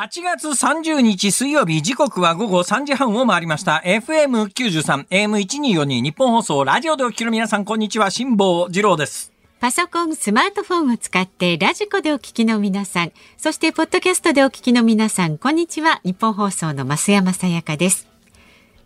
[0.00, 16.00] 8月30日水曜日時刻は午後3時半を回りました FM93 AM1242 ニッポン放送ラジオでお聞きの皆さんこんにちは辛坊治郎ですパソコン、スマートフォンを使ってラジコでお聞きの皆さん、そしてポッドキャストでお聞きの皆さん、こんにちは。
[16.04, 18.06] ニッポン放送の増山さやかです。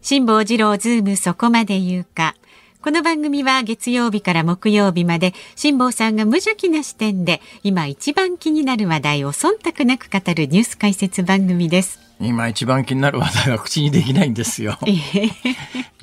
[0.01, 2.37] 辛坊治郎ズームそこまで言うか。
[2.83, 12.01] この番組は月曜日から木曜日まで辛坊さんが無邪気な視点で今一番気になる話題を忖度なく語るニュース解説番組です。
[12.21, 15.29] 今一番気になる話題は口にできないんですよえ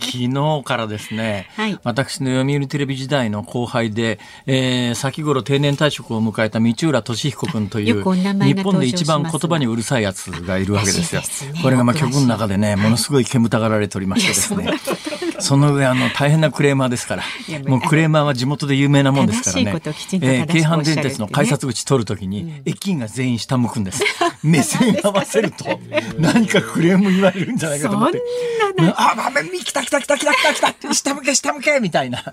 [0.01, 11.21] 昨日からですね、はい私の読売テレビ時代の後輩で、えー先頃定年退職を迎えた道浦俊彦君という日が本で一番言葉にうるさいやつがいるわけですよ。
[11.21, 14.71] すねこれがまあ曲の中でね、ものすごい煙たがられておりましてですね。
[15.39, 17.23] その上、あの、大変なクレーマーですから。
[17.67, 19.63] もうクレーマーは地元で有名なもんですからね。
[19.65, 24.03] 正しいことをきちんと正しく京阪電鉄の改札口取るときに、駅員が全員下向くんです。
[24.43, 25.79] 目線合わせると、
[26.17, 28.21] 何かクレーム言われるんじゃないかと思って。
[28.95, 32.23] あ、ばめ、来た来た来た来た来た来た下向け下向けみたいな。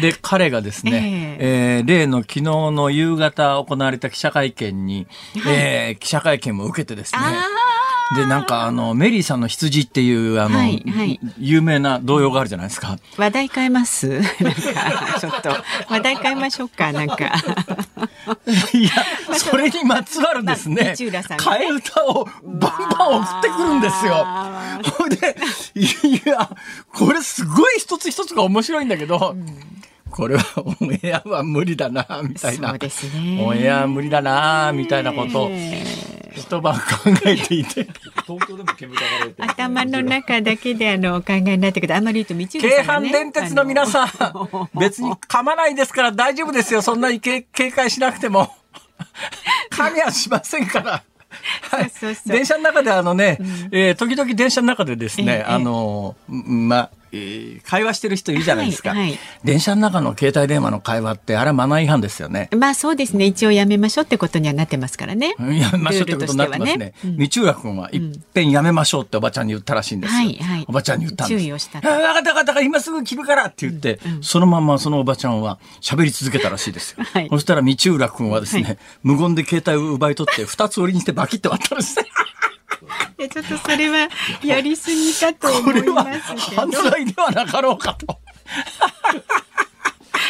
[0.00, 5.06] で、彼がですね、えー例の昨日の夕方行われた記者会見に、
[5.46, 7.20] えー記者会見も受けてですね、
[8.16, 11.20] で、なんかあの、メリーさんの羊っていう、あの、はいはい。
[11.38, 12.98] 有名な童謡があるじゃないですか。
[13.16, 14.08] 話題変えます？
[14.10, 15.50] なんかちょっと
[15.88, 17.16] 話題変えましょうかなんか。
[18.74, 18.90] いや、
[19.38, 24.14] それにまつわるですまねあ道浦さん、替え歌をバンバン送ってくるんですよ。
[24.16, 25.36] あほいで、
[25.74, 26.48] いや、
[26.94, 29.36] これすごい一つ一つが面白いんだけど、
[30.12, 32.68] これはオンエアは無理だな、みたいな。
[32.70, 35.50] そうですねオンエアは無理だな、みたいなことを
[36.34, 36.80] 一晩考
[37.24, 37.86] えていて。
[38.26, 44.10] 東京でも煙たがられてる頭の中だけであのお考えになったけどあんまり言うと道京阪電鉄の皆さん
[44.78, 46.82] 別に噛まないですから大丈夫ですよ。
[46.82, 48.54] そんなに警警戒しなくても。
[49.72, 51.02] 噛みはしませんから。
[51.70, 53.38] はいそうそうそう電車の中であのね、
[53.72, 57.01] えー時々電車の中でですね、ええあの、んまあ、えー
[57.64, 62.48] 会話してる人いるじゃないですか、はいはい電車の中の携帯電話の会話って、あれはマナー違反ですよね。
[62.56, 66.94] まあそうですね一応やめましょうってことにはなってますからねいや、まあ、そうってことになってますね。
[67.02, 68.00] 道浦君は、いっ
[68.32, 70.16] ぺんやめましょうっておばちゃんに言ったらしいんですよ。
[70.18, 71.40] はいはいおばちゃんに言ったんです。
[71.40, 77.04] 注意をした分かった分かった、今すぐ切るからって言って、そのまんまそのおばちゃんは喋り続けたらしいですよ。
[77.12, 82.06] はいそしたら道浦君はですね、はい無言で携帯を奪い取って、二つ折りにしてバキッて割ったんですね。
[83.18, 84.08] いやちょっとそれは
[84.42, 88.18] やりすぎかと思いますけど犯罪ではなかろうかと。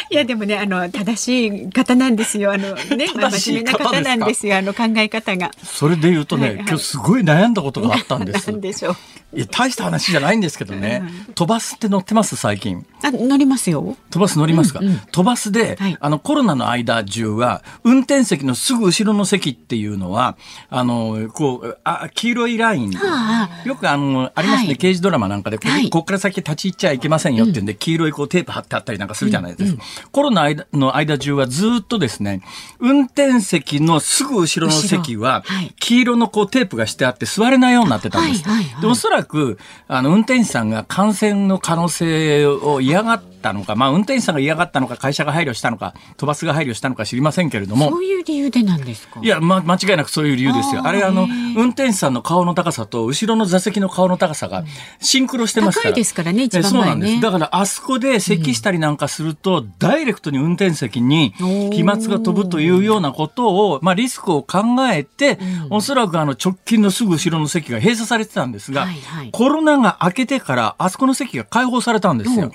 [0.09, 2.53] いやでもねあの正しい方なんですよ。
[2.53, 4.57] あのね真面目な方なんですよ。
[4.57, 5.51] あの考え方が。
[5.63, 6.65] それで言うとね、はいはい。
[6.67, 8.59] 今日すごい悩んだことがあったんです。
[8.59, 8.95] でしょう？
[9.35, 11.03] いや、大した話じゃないんですけどね。
[11.33, 12.85] 飛ばすって乗ってます、最近。
[13.03, 13.97] あ乗りますよ。
[14.11, 14.99] 飛ばす乗りますか、うんうん。
[15.11, 15.97] 飛ばすで、はい。
[15.99, 20.37] あのコロナの間中は、運転席のすぐ後ろの席っていうのは、
[20.69, 22.93] あの、こう、あ黄色いライン。
[22.95, 24.77] あよくあの、ありますね、はい。
[24.77, 25.89] 刑事ドラマなんかで、こはい。
[25.89, 29.72] こっから先立ち入っちゃいけませんよっていうんで、黄色いこうテープ貼ってあったりなんかするじゃないですか。
[30.11, 32.41] コロナ間の間中はずっとですね、
[32.79, 35.43] 運転席のすぐ後ろの席は
[35.79, 38.43] 黄色のこうテープがしてあって座れないようになってたんです。
[38.43, 38.81] はいはいはい。
[38.81, 39.57] でおそらく、
[39.87, 47.91] あの、運転手さんが感染の可能性を嫌がったのか、まあ、運転手さんが嫌がったのか、会社が配慮したのか、飛ばすが配慮したのか知りませんけれども。
[47.91, 49.19] そ、ういう理由でなんですか？
[49.21, 50.81] いや、ま、間違いなくそういう理由ですよ。
[50.83, 54.63] あれ、あの運転手さんの顔の高さと、後ろの座席の顔の高さが、
[54.99, 55.91] シンクロしてますから。
[55.91, 56.77] 高いですからね一番前ね。
[56.79, 57.21] えそうなんです。
[57.21, 65.37] だから、あそこで咳したりなんかすると、ダイレクトに運転席に飛沫が飛ぶというようなことを、まあ、リスクを考えて、
[65.69, 69.29] おそらくあの、直近のすぐ後ろの席が閉鎖されてたんですが、はいはい。
[69.31, 72.51] コロナが明けてから、あそこの席が開放されたんですよ。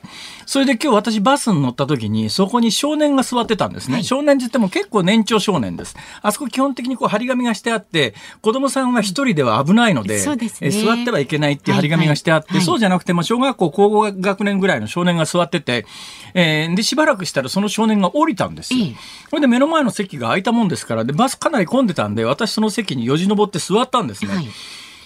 [0.47, 4.03] それで今日私バスに乗った時に、そこに少年が座ってたんですね。
[4.03, 5.97] 少年って言っても結構年長少年です。
[6.23, 15.87] あそこ基本的にこう張り紙がしてあって、子供さんは一人では危ないので、ですねえ座ってはいけないっていう張り紙がしてあって、はいはいそうじゃなくて、まあ小学校高学年ぐらいの少年が座ってて、
[16.35, 18.81] えーで、しばらくしたらその少年が降りたんですよ。
[18.85, 18.97] ええ
[19.31, 24.35] それで目の前の席が空いたもんですから、で、バスかなり混んでたんで、私その席によじ登って座ったんですね。
[24.35, 24.49] はい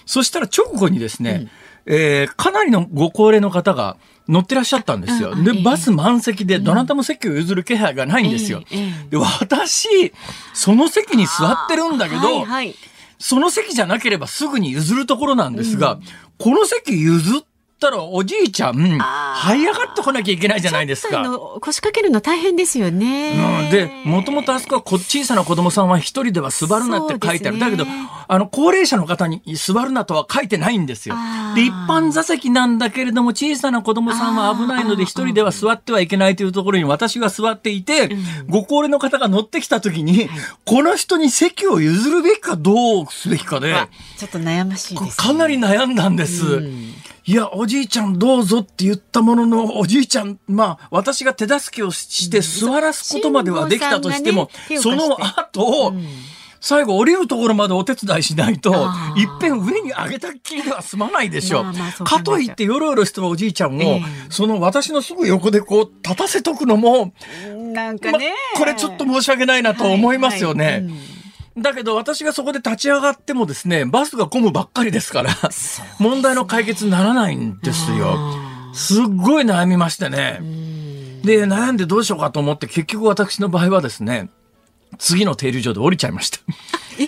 [0.05, 1.47] そしたら直後にですね、
[1.85, 3.97] えーかなりのご高齢の方が
[4.27, 5.35] 乗ってらっしゃったんですよ。
[5.35, 8.63] で、バス満席でどなたも席を譲る気配がないんですよ。
[9.09, 10.13] で、私、
[10.53, 12.21] その席に座ってるんだけど、
[13.19, 15.99] その席じゃなければすぐに譲るところなんですが、
[16.37, 17.47] この席譲って
[17.87, 21.23] ったらおじいちゃん、這い上がってこなきゃいけないじゃないですか。
[21.59, 23.63] 腰掛けるの大変ですよね。
[23.65, 27.57] うん、で、もともとあそこはこ小さな子供さんは一人では座るなって書いてある。
[27.57, 27.85] ね、だけど、
[28.27, 31.15] あの、高齢者の方に座るなとは書いてないんですよ。
[31.55, 38.15] で、一般座席なんだけれども、小さな子供さんは危ないので一人では座ってはいけないというところに私が座っていて、
[38.47, 40.29] ご高齢の方が乗ってきた時に、
[40.65, 43.75] この人に席を譲るべきかどうすべきかで、
[44.17, 46.63] ちょっと悩ましいです、ね、かなり悩んだんです。
[47.25, 56.05] いや、おじいちゃんどうぞって言ったものの、おじいちゃん、まあ、私が手助けをして座らすことまではできたとしても、ね、その後、うん。
[56.59, 58.71] 最後降りるところまでお手伝いしないと、
[59.17, 61.61] いっぺん上に上げたっきりでは済まないでしょ。
[61.61, 62.23] まあまあか。
[62.23, 67.13] といってよろよろしてるおじいちゃんを、えー、その私のすぐ横でこう立たせとくのも、
[67.73, 70.65] なんかね、ま、これちょっと申し訳ないなと思いますよね。
[70.65, 71.12] はいはいうん
[71.57, 75.31] だけど私がそこで立ち上がってもですね、バスが混むばっかりですから、
[75.99, 78.17] 問題の解決にならないんですよ。
[78.73, 80.39] すっごい悩みましてね。
[81.23, 84.29] で、悩んでどうしようかと思って、結局私の場合はですね、
[84.97, 86.39] 次の停留所で降りちゃいました。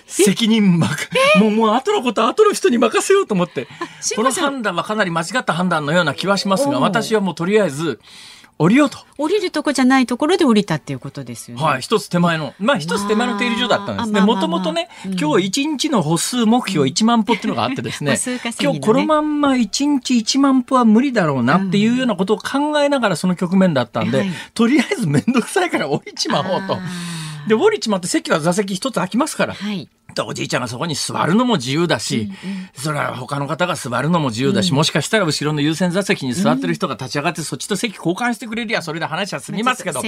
[0.07, 0.89] 責任ま
[1.39, 3.67] もう、もう後のこと後の人に任せようと思って。
[4.15, 7.99] この判断はかなり間違った判断のような気はしますが、私はもうとりあえず、
[8.57, 8.99] 降りようと。
[9.17, 11.63] 降りるとこじゃないところで降りたっていうことですよね。
[11.63, 12.53] はい、一つ手前の。
[12.57, 14.21] まあ一つ手前の停留所だったんですね。
[14.21, 18.17] もともとね、今日一日の歩数目標1万歩っていうのがあってですね、 ね
[18.61, 26.77] 今日このまんま一日1万歩は無理だろうなっていうようなことを考えながらその局面だったんで、はい、とりあえずめんどくさいから降りちまおうと。
[27.47, 29.53] で、降りちまって席は座席一つ空きますから。
[29.53, 29.89] はい。
[30.23, 40.01] おじいちゃんがそこに座るのも自由だし、うんうん、それは他の方が座るのも自由だし、うん、もしかしたら後ろの優先座席に座ってる人が立ち上がってそっちと席交換してくれりゃそれで話は済みますけど、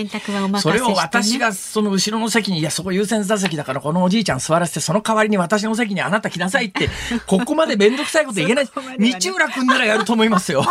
[0.59, 6.89] それを私がその後ろの席に、いや、そこ優先座席だからこのおじいちゃん座らせて、その代わりに私の席にあなた来なさいって、
[7.25, 8.65] ここまでめんどくさいこと言えない。
[8.65, 10.63] 道浦君ならやると思いますよ。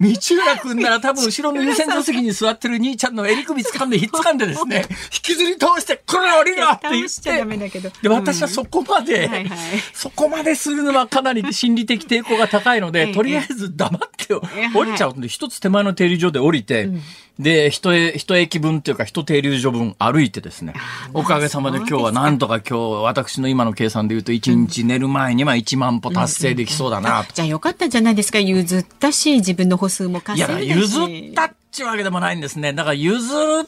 [0.00, 9.58] 道浦君なら多分後ろの優先座席に座ってる兄ちゃんの襟首掴んでひっつかんでですね、 引きずり倒して、これ降りろって言って、で、私はそこまで、はいはい、
[9.92, 14.34] そこまでするのはかなり心理的抵抗が高いので、とりあえず黙って
[14.74, 17.00] 降りちゃうので、一つ手前の停留所で降りて、うん。
[17.38, 20.74] で、一え、一駅分っていうか、一停留所分歩いてですね、
[21.14, 30.66] おかげさまで今日はなんとか今日、私の今の計算で言うと、一日寝る前には1万歩達成できそうだな、じゃあよかったじゃないですか、譲ったし、自分の歩数も稼いだし。
[30.66, 32.74] いや、譲ったっていうわけでもないんですね。
[32.74, 33.66] だから譲る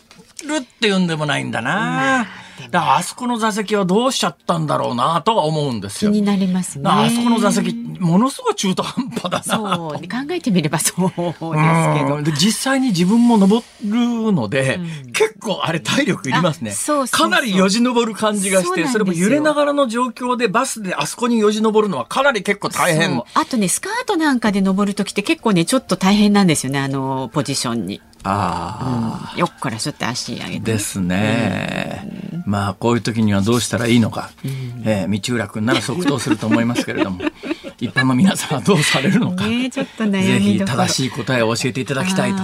[0.58, 2.26] っていうんでもないんだな。
[2.70, 6.10] だからあそこの座席はどうしちゃったんだろうなとは思うんですよ。
[6.10, 6.84] 気になりますね。
[6.88, 9.93] あそこの座席、ものすごい中途半端だなそう。
[9.94, 10.00] 考
[10.31, 12.22] えてみればそうですけど。
[12.22, 16.72] で実際に自分も登るので、うん、結構あれ体力いりますね。
[16.72, 23.22] そうかなりよじ登る感じがして、それも揺れながらの状況でバスであそこによじ登るのはかなり結構大変。
[23.34, 28.00] あとね、スカートなんかで登るときって結構ね、ちょっと大変なんですよね、あの、ポジションに。
[28.24, 37.20] ああ、うん、よっこらしょって足上げて、ですね、うん、まあこういう時にはどうしたらいいのか、うん、えー、道浦君なら即答すると思いますけれども。
[37.80, 42.36] 一般の皆さんはどうされるのか、ね、ちょっとぜひ正しい答えを教えていただきたいと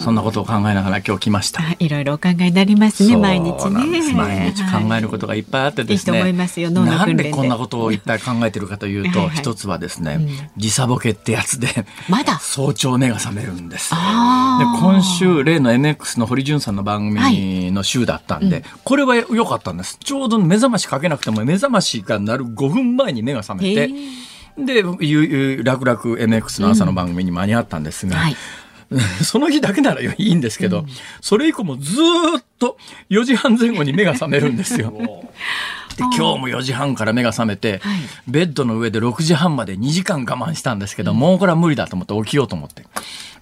[0.00, 1.62] そんなことを考えながら今日来ました。
[1.78, 4.12] いろいろお考えになりますね、毎日ね。
[4.14, 6.18] 毎日考えることがいっぱいあってですね。
[6.18, 11.68] いいなんでこんなことをいっぱい考えてるかというと、一つはですね、時差ボケってやつで、
[12.08, 12.38] まだ？
[12.38, 13.90] 早朝目が覚めるんです。
[13.90, 19.98] で、今週、例の MX の堀潤さんの番組の週だったんで、これは良かったんです。
[19.98, 23.90] ちょうど目覚ましかけなくても、目覚ましが鳴る5分前に目が覚めて、
[24.56, 28.36] で、楽々 MX の朝の番組に間に合ったんですが、はい
[29.22, 30.86] その日だけならいいんですけど、うん、
[31.20, 31.92] それ以降もず
[32.38, 32.78] っと
[33.10, 34.92] 4時半前後に目が覚めるんですよ。
[35.96, 37.98] で今日も4時半から目が覚めて、はい、
[38.28, 42.84] ベッドの上で6時半まで2時間我慢したんですけど、うん、もうこれは無理だと思って起きようと思って。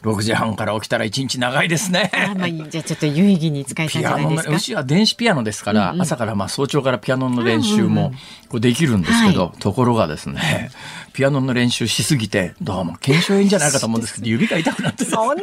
[0.02, 2.10] 6時半から起きたら1日長いですね。
[2.14, 4.54] あまあ、じゃあちょっと有意義に使いたいじゃないですか？
[4.54, 8.12] うちは電子ピアノですから、うんうん、朝からまあ早朝からピアノの練習も
[8.48, 10.70] こうできるんですけど、うんうん、ところがですね、
[11.12, 15.40] ピアノの練習しすぎて、どうも腱鞘炎じゃないかと思うんですけど、 指が痛くなってそんなに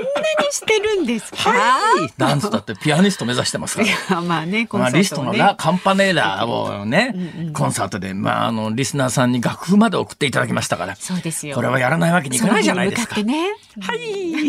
[0.52, 4.22] してるんですか、はい、ダンスだってピアニスト目指してますから。
[4.22, 10.96] まあね、コンサート、ね、まあ、リストのラ・カンパネーラをね、うんうん、コンサートで、まあ、あの、リスナーさんに楽譜まで送っていただきましたから。
[10.96, 11.56] そうですよ。
[11.56, 13.22] これはやらないわけにいかないじゃないですか。
[13.24, 13.50] ね、
[13.82, 14.43] はい。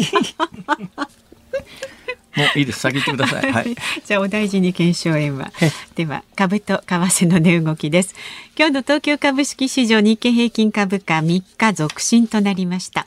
[2.36, 2.80] もういいです。
[2.80, 3.52] 先言ってください。
[3.52, 3.74] はい。
[4.04, 5.52] じゃあお大事に検証円は。
[5.94, 8.14] では株と為替の値動きです。
[8.56, 13.06] 今日の東京株式市場日経平均株価3日続伸となりました。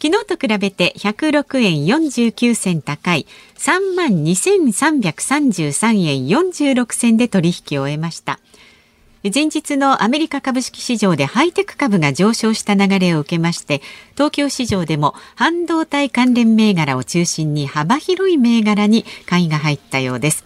[0.00, 3.26] 昨日と比べて106円49銭高い
[3.56, 8.38] 3万2333円46銭で取引を終えました。
[9.24, 13.82] 前日のアメリカ株式市場でハイテク株が上昇した流れを受けまして
[14.12, 20.44] 東京市場でも半導体関連銘柄を中心に幅広い銘柄に買いが入ったようです。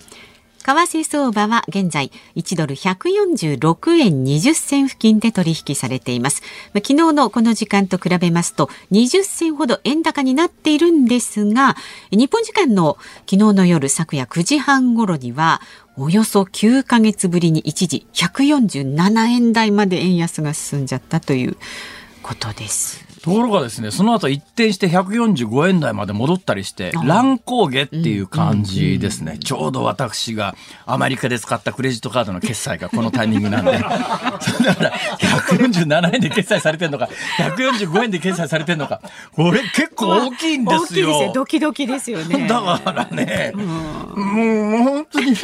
[0.65, 6.43] 為替相場は現在1ドル146円20銭付近で取引されています。
[6.73, 11.77] 昨日のこの時間と比べますと20銭ほど円高になっているんですが
[12.11, 12.97] 日本時間の
[13.29, 15.61] 昨日の夜昨夜9時半頃には
[15.97, 21.57] およそ9ヶ月ぶりに一時147円台まで円安が進んじゃったという
[22.23, 23.12] ことです。
[23.23, 29.39] ところがですね、その後一転して145円台まで戻ったりして、乱高下っていう感じですね。
[29.39, 33.97] ちょうど私がアメリカで使ったクレジットカードの決済がこのタイミングなんで、 だか
[34.83, 39.01] ら147円で決済されてるのか、145円で決済されてるのか、
[39.33, 40.81] これ結構大きいんですよ。
[40.83, 41.33] 大きいですよ。
[41.33, 42.49] ドキドキですよね。
[42.49, 45.39] だからね、もう本当に、ね、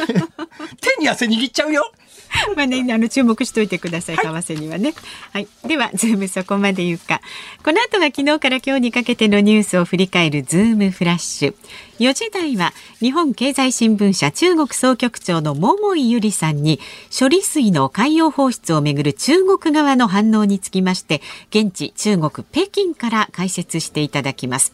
[0.81, 1.89] 手に汗握っちゃうよ。
[2.55, 4.17] まあね、あの注目しておいてください。
[4.17, 4.93] 為替にはね。
[5.33, 5.47] はい。
[5.65, 7.21] では、ズームそこまで言うか。
[7.63, 11.55] この後は昨日から今日にかけてのニュースを振り返るズームフラッシュ。
[11.99, 16.79] 4時台は日本経済新聞社中国総局長の桃井由里さんに
[17.17, 24.73] 処理水の海洋放出をめぐる中国側の反応につきまして現地中国北京から解説していただきます。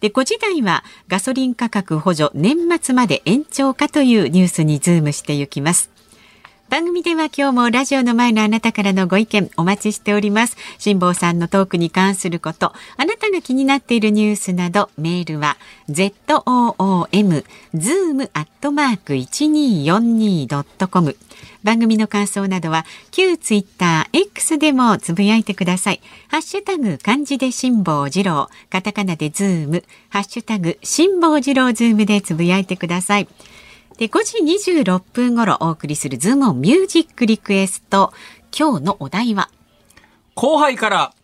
[0.00, 5.95] で5時台はガソリン価格補助年末まで延長かというニュースにズームしていきます。
[6.68, 15.58] 番組では今日もラジオの前のあなたからのご意見お待ちしております辛坊さんのトークに関することあなたが気になっているニュースなどメールは
[15.88, 17.44] zoom
[17.74, 21.16] zoom アットマーク 1242.com
[21.62, 26.00] 番組の感想などは旧ツイッター X でもつぶやいてください。
[26.28, 33.26] ハッシュタグ漢字で辛坊治郎、カタカナでズーム、ハッシュタグ辛坊治郎ズームでつぶやいてください。
[33.98, 38.12] で5時26分頃お送りするズームミュージックリクエスト。
[38.56, 39.48] 今日のお題は？
[40.34, 41.14] 後輩から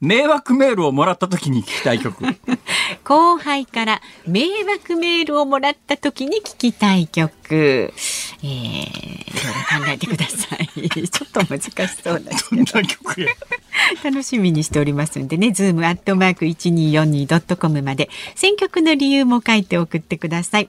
[0.00, 2.24] 迷惑メールをもらった時に聞きたい曲。
[3.04, 7.94] 後輩から迷惑メールをもらった時に聞きたい曲。
[8.42, 10.90] えー、考えてください。
[10.90, 11.70] ちょっと難し
[12.02, 12.32] そうだ
[14.02, 15.52] 楽しみにしておりますんでね。
[15.52, 18.10] ズームアットマーク 1242.com まで。
[18.34, 20.68] 選曲の理由も書いて送ってください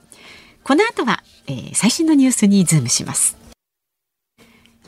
[0.68, 3.38] この後は、えー、最新のニュースにズームします。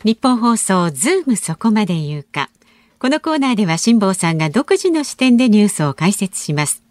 [0.05, 2.51] ニッポン放送ズームそこまで言うか。
[2.99, 6.83] このコーナーでは辛坊さんが独自の視点でニュースを解説します。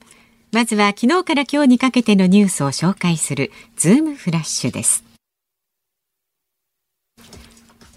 [0.51, 5.03] まずは昨日から今日にかけてのニュースを紹介するズームフラッシュです。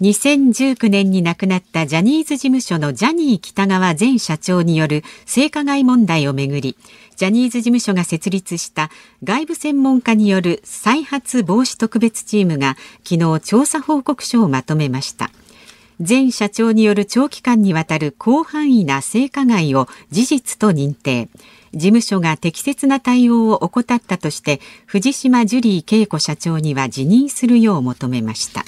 [0.01, 6.77] 2019年に亡くなったジャニーズ事務所のジャニー喜多川前社長による性加害問題をめぐり
[7.15, 8.89] ジャニーズ事務所が設立した
[9.23, 15.31] 外部専門家による再発防止特別チームが昨日調査報告書をまとめました。
[16.05, 21.29] 前社長による長期間にわたる広範囲な性加害を事実と認定。
[21.73, 28.63] 事務所が適切な対応を怠ったとして藤島ジュリー恵子社長には辞任するよう求めました。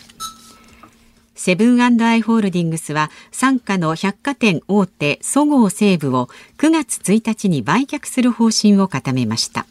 [1.36, 9.66] セブンアイ・ホールディングスは傘下の百貨店大手そごう・西武を9月1日に売却する方針を固めました。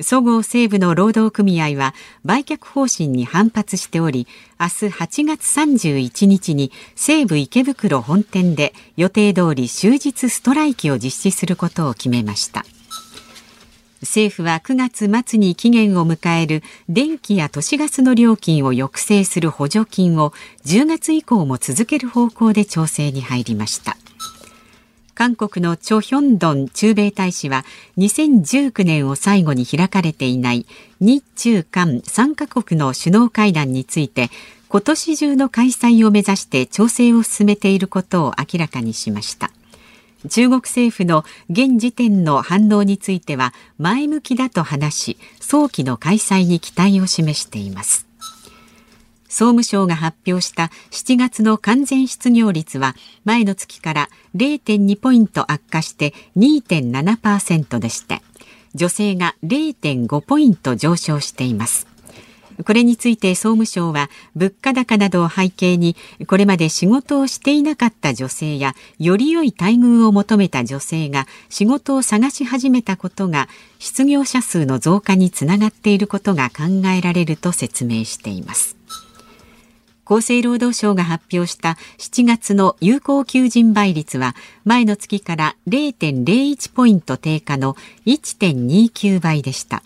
[0.00, 1.94] そごう・西武の労働組合は
[2.24, 4.26] 売却方針に反発しており
[4.60, 12.64] 明日8月31日に西武池袋本店で予定通り終日ストライキを実施することを決めました。
[14.02, 20.32] 政府は9月末に期限を迎える電気や都市ガスの料金を抑制する補助金を
[20.64, 23.96] 10月以降も続ける方向で調整に入りました。
[25.16, 27.64] 韓国のチョ・ヒョンドン駐米大使は
[27.96, 30.66] 2019年を最後に開かれていない
[31.00, 34.28] 日中韓3カ国の首脳会談について
[34.68, 39.50] 今年中の開催を目指して調整を進めていることを明らかにしました。
[40.28, 48.06] 中国政府の現時点の反応については前向きだと話し早期の開催に期待を示しています。
[49.28, 52.94] 総務省が発表した7月の完全失業率は
[53.24, 58.22] 前の月から0.2ポイント悪化して2.7%でして
[58.74, 61.95] 女性が0.5ポイント上昇しています。
[62.64, 65.96] これについて総務省は物価高などを背景に
[66.26, 73.48] これまで仕事をしていなかった女性やより良い待遇を求めた女性が仕事を探し始めたことが
[73.78, 78.76] 失業者数の増加につながっていることが考えられると説明しています。
[80.08, 87.74] 厚生労働省が発表した7月の有効求人倍率は前の月から0.01ポイント低下の
[88.06, 89.82] 1.29倍でした。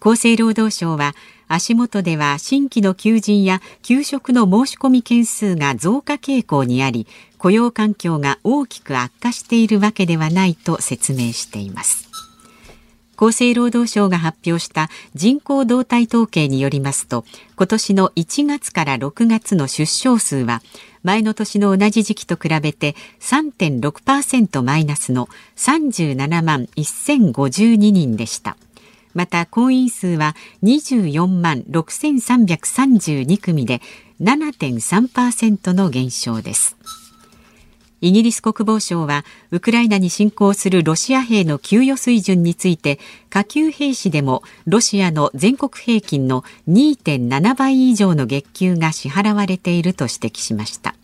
[0.00, 1.14] 厚生労働省は
[1.54, 7.06] 足元では新規の求人や給食の申し込み件数が増加傾向にあり
[7.36, 12.08] 雇用環境が大きく悪化しているわけではないと説明しています。
[13.16, 17.24] 厚生労働省が発表した人口動態統計によりますと
[17.56, 20.62] 今年の1月から6月の出生数は
[21.02, 28.56] 前の年の同じ時期と比べて3.6%マイナスの37万1052人でした。
[29.14, 33.80] また婚姻数は24万6332組で
[34.20, 36.76] 7.3%の減少です。
[38.02, 42.98] イギリス国防省はウクライナに侵攻するロシア兵の給与水準について
[43.30, 50.96] 下級兵士でもロシアの全国平均の2.7倍以上の月給が支払われていると指摘しました。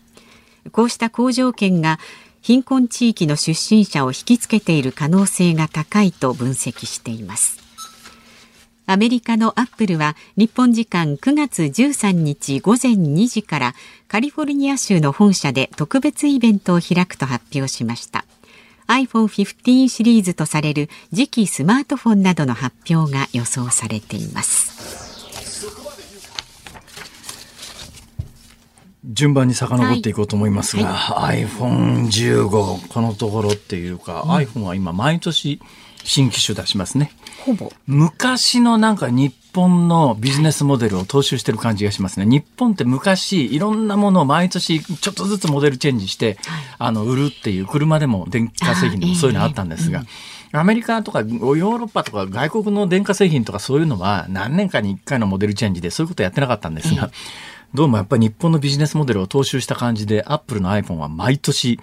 [0.73, 1.99] こうした好条件が
[2.41, 7.58] 貧困地域の出身者を引きつけている可能性が高いと分析しています。
[8.91, 13.75] アメリカのアップルは日本時間9月13日午前2時から
[14.07, 18.25] カリフォルニア州の本社で特別イベントを開くと発表しました。
[18.87, 25.19] iPhone15 シリーズとされる次期スマートフォンなどの発表が予想されています。
[29.05, 35.61] 順番に遡っていこうと思いますが、はい、iPhone15 このところっていうか、うん、iPhone は今毎年
[36.09, 37.11] 新機種出しますね。
[37.45, 37.71] ほぼ。
[37.85, 42.25] 昔のなんか日本のビジネスモデルを踏襲してる感じがしますね。
[42.25, 46.39] 日本って昔いろんなものを毎年ちょっとずつモデルチェンジして、
[46.79, 50.03] あの、売るっていう車でも電化製品でもそういうのあったんですが、
[50.51, 57.11] アメリカとかヨーロッパとか外国の電化製品とかそういうのは何年かに1回のモデルチェンジでそういうことやってなかったんですが、
[57.75, 61.79] どうもやっぱり日本のビジネスモデルを踏襲した感じで、アップルの iPhone は毎年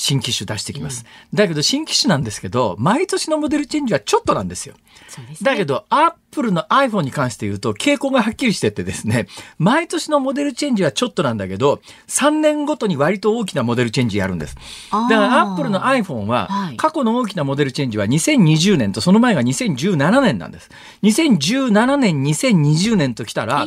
[0.00, 4.74] 新機種出してきます、うん、だけど新機種なんですけど、毎年のモデルチェンジはちょっとなんですよ。
[5.08, 9.26] すね、だけど、アップルの iPhone に関して言うと、傾向がはっきりしててですね、
[9.58, 14.56] 毎年のモデルチェンジはちょっとなんだけど、3年ごとに割と大きなモデルチェンジやるんです。
[14.90, 20.70] だからアップルの iPhone は、過去の大きなモデルチェンジは2020年とその前が2017年なんです。
[21.02, 23.66] 2017年、2020年ときたら、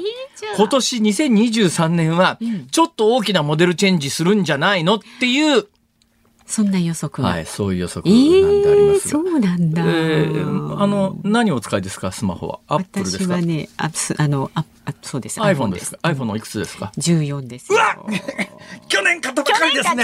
[0.57, 2.39] 今年2023年は、
[2.71, 5.67] ちょっと大きなモデルチェンジするんじゃないのっていう
[6.45, 7.39] そんな予測は？
[7.39, 9.83] い、そういう予測なんでありますえー、そうなんだ。
[9.85, 12.59] えー、あの、何をお使いですか、スマホは？
[12.67, 13.23] アップルですか？
[13.23, 15.39] 私はね、あ、あの、あ、あそうです。
[15.39, 17.71] iPhone ですか ?iPhone のいくつですか ?14 です。
[17.71, 17.97] うわ
[18.89, 20.03] 去年買ったばかりですね。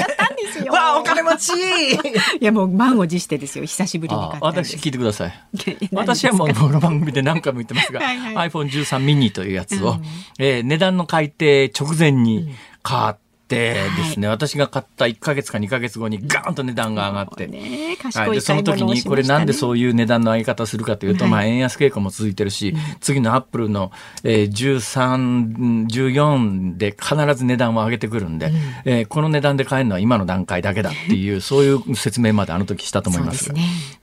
[0.69, 1.51] わあ、お金持ち
[2.39, 3.65] いや、もう満を持してですよ。
[3.65, 5.33] 久しぶりに買った私聞いてください。
[5.91, 10.03] 私はもうこの番組で何回も言ってますが、はいはい、iPhone13 ミニというやつを、うん、
[10.39, 23.91] えー、値段の改定直前に買って、ってですね、はい、私が買った1か月か2か月後にガーンと値段が上がって、ねはい、でその時にこれなんでそういう値段の上げ方するかというと、はい、まあ円安傾向も続いてるし、うん、次のアップルの、
[24.23, 28.53] えー、13、14で必ず値段を上げてくるんで、うん、
[28.85, 33.55] えー、この値段で買えるのは今の段階だけだっていう、 そういう説明まであの時したと思いますが。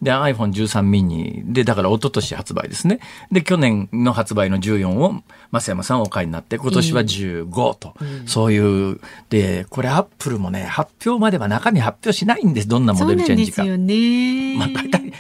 [0.02, 2.98] で、ね、iPhone13 ミニで、だから一昨年発売ですね。
[3.30, 9.36] で、去年の発売の14を増山さんお買いになって、今年は15と、うん、そういう、で、
[9.70, 12.68] これアップルもね、発表までは中身発表しないんです。
[12.68, 13.62] どんなモデルチェンジか。
[13.62, 14.59] そうなんですよね。
[14.59, 15.12] まあ大体、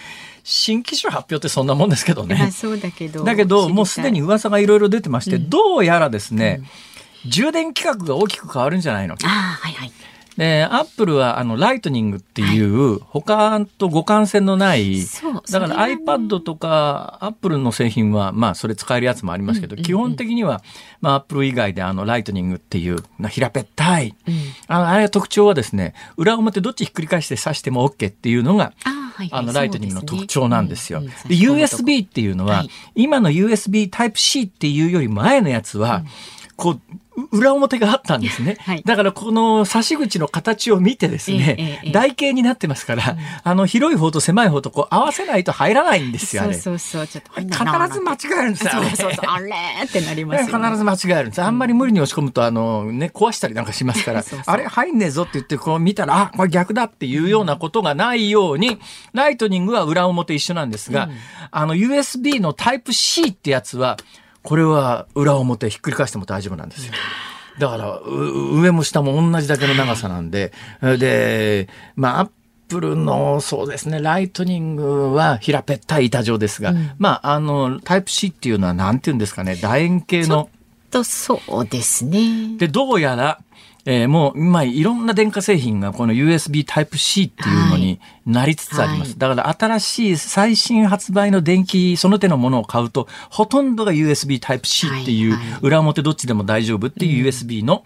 [0.44, 2.50] 新機種発表ってそんなもんですけどね。
[2.52, 3.24] そうだけど。
[3.24, 6.60] だけど、もうすでに噂がいろいろ出てまして、うん、どうやらですね、
[7.24, 9.92] うん、充電規格が大きく変わるんじゃないのああ、はいはい。
[10.36, 15.00] で、アップルはあのライトニングっていう、他と互換性のない、
[15.50, 20.62] だから iPad とかアップルの製品は、まあそれ使えるやつもありますけど、基本的には、
[21.00, 24.14] まあアップル以外であのライトニングっていう、平べったい、
[24.68, 28.72] あのあれ特徴はですね、裏表どっちひっくり返して挿しても OK っていうのが、
[29.30, 31.00] あのライトニングの特徴なんですよ。
[31.00, 36.04] で USB っていうのは、今の USB Type-C っていうより前のやつは、
[36.56, 36.80] こう、
[37.32, 38.56] 裏表があったんですね。
[38.60, 48.70] はい、だからこの差し口の形を見てですね、えええ、台形になってますから、うん、あの広い方と狭い方とこう合わせないと入らないんですよ、そうそうそう、ちょっと必ず間違えるんですよ。
[48.72, 49.52] そうそうそう、あれ
[49.84, 51.42] ってなります、ね、 必ず間違えるんです。
[51.42, 54.54] あんまり無理に押し込むと、あのね、壊したりなんかしますから、 そうそう。
[54.54, 58.78] あれ入んねえぞって言ってこう見たら、あ、これ逆だっていうようなことがないように、
[59.12, 61.12] ライトニングは裏表一緒なんですが、うん、
[61.50, 63.96] あの USB のタイプ C ってやつは、
[64.46, 66.92] これは裏表ひっくり返しても大丈夫なんですよ。
[67.58, 72.30] だから上も下も同じだけの長さなんで、で、まあ、アッ
[72.68, 80.48] プルの、そうですね、ライトニングは平べったい板状ですが、うん、まあ、あの、タイプ C っていうのは何て言うんですかね、楕円形の。
[80.92, 82.56] とそうですね。
[82.56, 83.40] で、どうやら、
[83.88, 89.10] えー、もう今いろんな電化製品がこの USB Type-C っていうのになりつつあります。
[89.10, 97.84] はい、だから新しい最新発売の電気その手のものを買うとほとんどが USB Type-C っていう裏表どっちでも大丈夫っていう USB の、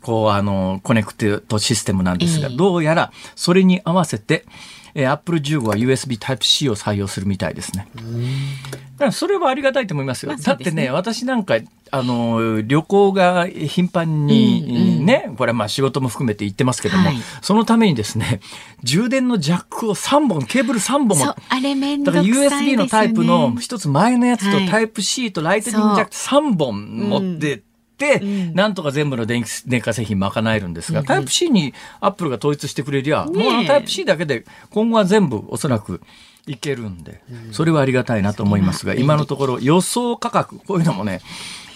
[0.00, 4.46] こうあのコネクトシステムなんですが、どうやらそれに合わせて
[4.94, 7.88] えー、Apple 15は USB Type-C を採用するみたいですね。
[7.94, 10.32] だからそれはありがたいと思いますよ。
[10.32, 11.56] まあすね、だってね、私なんか、
[11.90, 18.40] あの、旅行が頻繁にね、うんうん、これはまあ仕事も含めて行ってますけども、はい、そのためにですね、
[18.82, 27.62] 充電のジャックを3本、ケーブル3本も、あれめんどくさい、ね、だから USB のタイプの一つ前のやつと Type-C とライトニングジャック3本持って、うん、
[28.54, 36.00] なんとか全部の電電化製品賄えるんですが、うん、タイプ C にアップルが統一してくれりゃ、もうタイプ C だけで今後は全部おそらく
[36.46, 41.20] いけるんで、それはありがたいなと思いますが、今のところ予想価格、こういうのもね、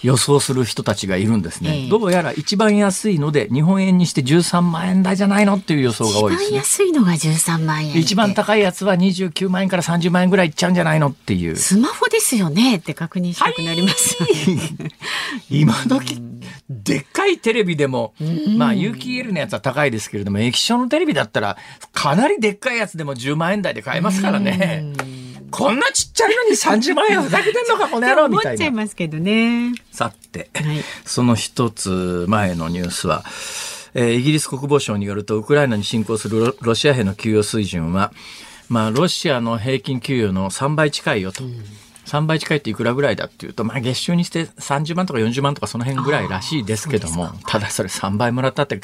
[0.03, 11.55] 予想する人たちがいるんですね、えー、どうやら一番安いので日本円にして13万円台じゃないのっていう予想が多いです、ね、一番安いのが13万円一番高いやつは29万円から30万円ぐらいいっちゃうんじゃないのっていう。
[11.55, 14.31] スマホですよねって確認したくなります、はい、
[15.61, 16.21] 今時
[16.69, 18.13] でっかいテレビでも、
[18.57, 21.57] まあ有機 EL のやつは高いですけれども液晶のテレビだったら
[21.93, 24.93] かなりでっかいやつでも10万円台で買えますからね。
[25.51, 28.49] こんなちっちゃいのに30万円ふざけてんのか、この野郎みたいな。
[28.51, 29.73] 思っちゃいますけどね。
[29.91, 33.23] さて、はい、その一つ前のニュースは、
[33.93, 38.11] えー、イギリス国防省によると、ウクライナに侵攻するロシア兵の給与水準は、
[38.69, 41.43] まあ、ロシアの平均給与の3倍近いよと。
[41.43, 41.63] うん
[42.07, 48.79] 3倍近いっていくらぐらいだっていうと、まあ、月収にして30万とか40万とかその辺ぐらいらしいですけどもただそれ3倍もらったって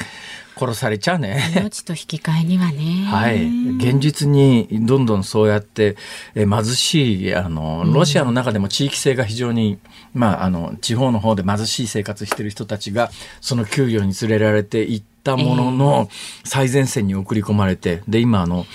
[0.56, 1.52] 殺されちゃうね。
[1.56, 3.04] 命と引き換えにはね。
[3.06, 3.44] はい。
[3.76, 5.96] 現実にどんどんそうやって
[6.34, 9.78] え貧しい、あの、ロシアの中でも地域性が非常に、
[10.14, 13.10] うん、まあ、あの、地方の方で貧しい生活してる人たちが、
[13.40, 16.08] その給与に連れられていったものの、
[16.44, 18.66] 最前線に送り込まれて、で、今、あの、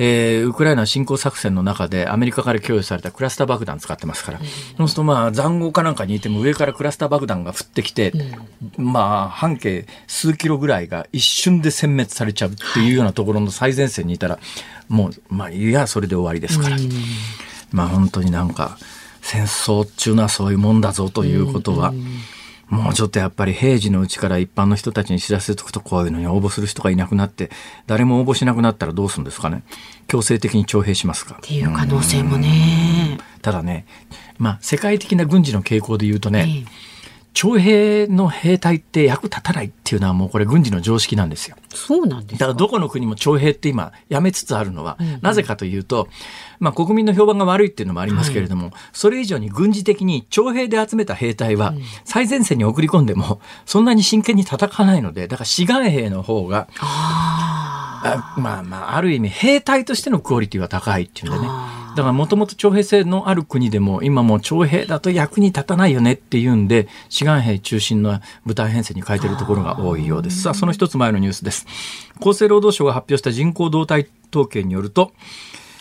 [0.00, 8.12] えー、ウクライナ侵攻作戦の中でアメリカから供与されたクラスター爆弾使ってますから、うん、そうするとまあ塹壕かなんかにいても上からクラスター爆弾が降ってきて、
[8.78, 14.38] うん、まあ半径数キロぐらいが一瞬で殲滅されちゃうっていうようなところの最前線にいたら、
[14.88, 16.88] もうまあいやそれで終わりですから、うん、
[17.72, 18.78] まあ本当になんか
[19.20, 21.92] 戦争っていうのはそういうもんだぞということは。
[22.68, 27.50] もうちょっとやっぱり平時のうちから一般の人たちに知らせておくとこういうのに応募する人がいなくなって
[27.86, 29.62] 誰も応募しなくなったらどうするんですかね？
[30.06, 31.36] 強制的に徴兵しますか？
[31.36, 33.18] っていう可能性もね。
[33.40, 33.86] ただね
[34.36, 36.97] まあ世界的な軍事の傾向で言うとね、ええ
[37.34, 41.56] 徴兵の兵隊って役立たないっていうのはもうこれ軍事の常識なんですよ。
[41.72, 46.08] そうなんですだからどこの国も徴兵って今やめつつあるのは、なぜかというと、
[46.58, 61.48] まあ国民の評判が悪いっていうのもありますけれども、はい、それ以上に軍事的に徴兵で集めた兵隊は最前線に送り込んでもそんなに真剣に戦わないので、だから志願兵の方が、あまあまあ、ある意味兵隊としてのクオリティは高いっていうんでね。
[61.98, 70.42] だからもともと徴兵制のある国でも今もう徴兵だと役に立たないよねっていうんで志願兵中心の部隊編成に変えているところが多いようです。
[70.42, 71.66] さあその一つ前のニュースです。
[72.20, 75.12] 厚生労働省が発表した人口動態統計によると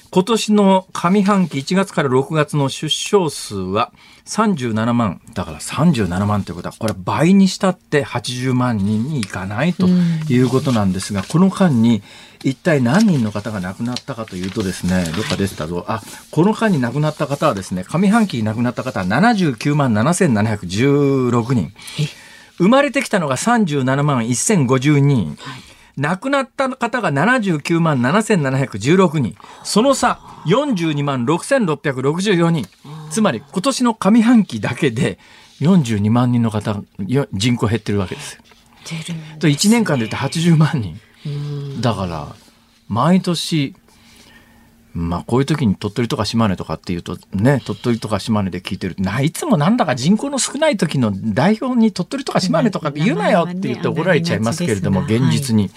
[0.10, 3.92] 今年の上半期1月から6月の出生数は
[4.26, 5.22] 37万。
[5.34, 12.02] だから37万ということは、これ倍にしたって80万人にいかないということなんですが、この間に
[12.44, 15.86] 一体何人の方が亡くなったかというとですね、どっか出てたぞ。
[15.88, 21.74] あ、この間に亡くなった方はですね、上半期に亡くなった方は79万7716人。
[22.58, 25.38] 生まれてきたのが37万1052人。
[25.98, 29.36] 亡くなった方が79万7716人。
[29.64, 32.68] その差、42万6664人。
[33.10, 35.18] つまり、今年の上半期だけで
[35.62, 36.84] 42万人の方、
[37.34, 38.42] 人口減ってるわけですよ。
[39.40, 41.00] と1年間で言って80万人。
[41.82, 42.36] だから
[42.88, 43.76] 毎年
[44.94, 55.70] まあこういう時に鳥取とか島根とかっていうとね鳥取とか島根で聞いてるないつもなんだか人口の少ない時の代表に鳥取とか島根とか言うなよって言って怒られちゃいますけれども現実に。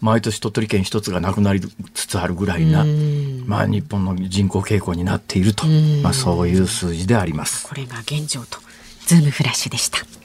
[0.00, 1.62] 毎年鳥取県一つがなくなり
[1.94, 2.84] つつあるぐらいな、
[3.46, 5.66] まあ、日本の人口傾向になっていると、
[6.02, 7.66] まあ、そういう数字であります。
[7.66, 8.58] これが現状と
[9.06, 10.23] ズームフラッシュでした。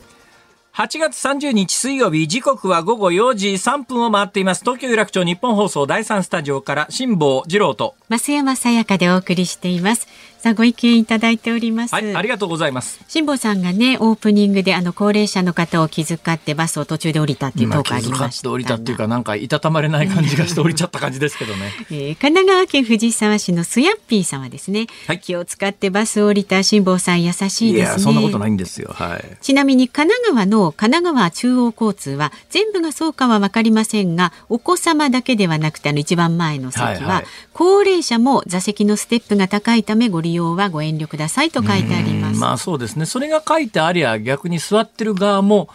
[0.79, 4.61] 8月30日水曜日、時刻は午後4時3分を回っています。
[4.61, 10.07] 東京有楽町日本放送第3スタジオから辛坊治郎と増山さやかでお送りしています。
[10.39, 11.93] さあご意見いただいております。
[11.93, 13.03] はい、ありがとうございます。
[13.07, 18.51] 辛坊さんがねオープニングであの高齢者の方を気遣ってバスを途中で降りたっていうトークありました。
[18.51, 21.73] 降りたっていうかなんかいたたまれない感じがして降りちゃった感じですけどね。
[21.89, 28.03] えー、神奈川県藤沢市のスヤッピーさんはですね、はい、気を使ってバスを降りた辛坊さん優しいですね。
[28.03, 28.93] そんなことないんですよ。
[28.93, 29.37] はい。
[29.41, 42.39] ちなみに神奈川のの神奈川中央交通は全部がそうかは分かりませんがお子様だけではなくてあの一番前の席は、はいはい、高齢者も座席のステップが高いためご利用はご遠慮くださいと書いてあります。
[42.39, 45.69] まあそうですねそれが書いてありゃ逆に座ってる側も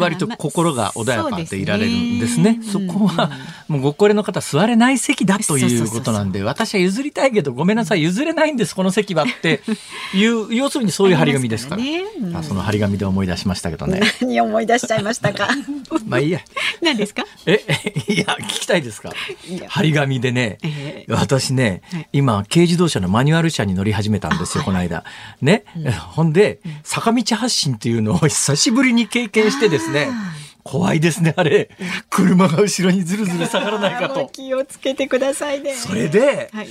[0.00, 2.58] 割と心が穏やかでいられるんですね。
[2.70, 3.30] そこは、
[3.68, 9.60] もうご高齢の方座れない席だということなんで、私は譲りたいけどごめんなさい、譲れないんです、この席はって
[10.14, 11.82] いう、 要するにそういう張り紙ですから。
[12.38, 14.00] あその張り紙で思い出しましたけどね。
[14.20, 15.48] 何思い出しちゃいましたか？
[16.06, 16.40] まあいいや。
[16.82, 17.24] 何ですか？
[17.46, 17.60] え、
[18.08, 19.10] いや、聞きたいですか？
[19.68, 25.04] 張り紙でね、えー、私ね、はい、今、軽自動車のマニュアル車に乗り始めたんですよ、この間。
[25.42, 25.64] ね。
[25.76, 29.89] うん、ほんで、坂道発進っていうのを久しぶりに経験してですね、
[30.62, 31.70] 怖いですね、あれ。
[32.10, 34.28] 車が後ろにずるずる下がらないかと。
[34.32, 35.74] 気をつけてくださいね。
[35.74, 36.68] それで、はい、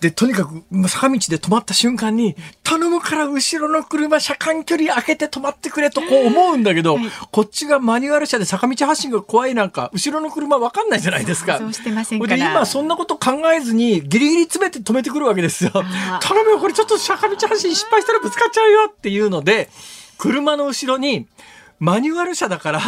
[0.00, 11.58] で、とにかく坂道で止まった瞬間に、頼むから後ろの車車間距離開けて止まってくれとこう思うんだけど、はい、こっちがマニュアル車で坂道発進が怖いなんか、後ろの車わかんないじゃないですか。
[11.58, 12.36] そうしてませんから。
[12.36, 15.70] で、今そんなこと考えずに、ギリギリ詰めて止めてくるわけですよ。
[15.70, 19.68] 頼むよ、これちょっと坂道発進失敗したらぶつかっちゃうよっていうので、
[20.18, 21.26] 車の後ろに、
[21.78, 22.80] マニュアル車だから、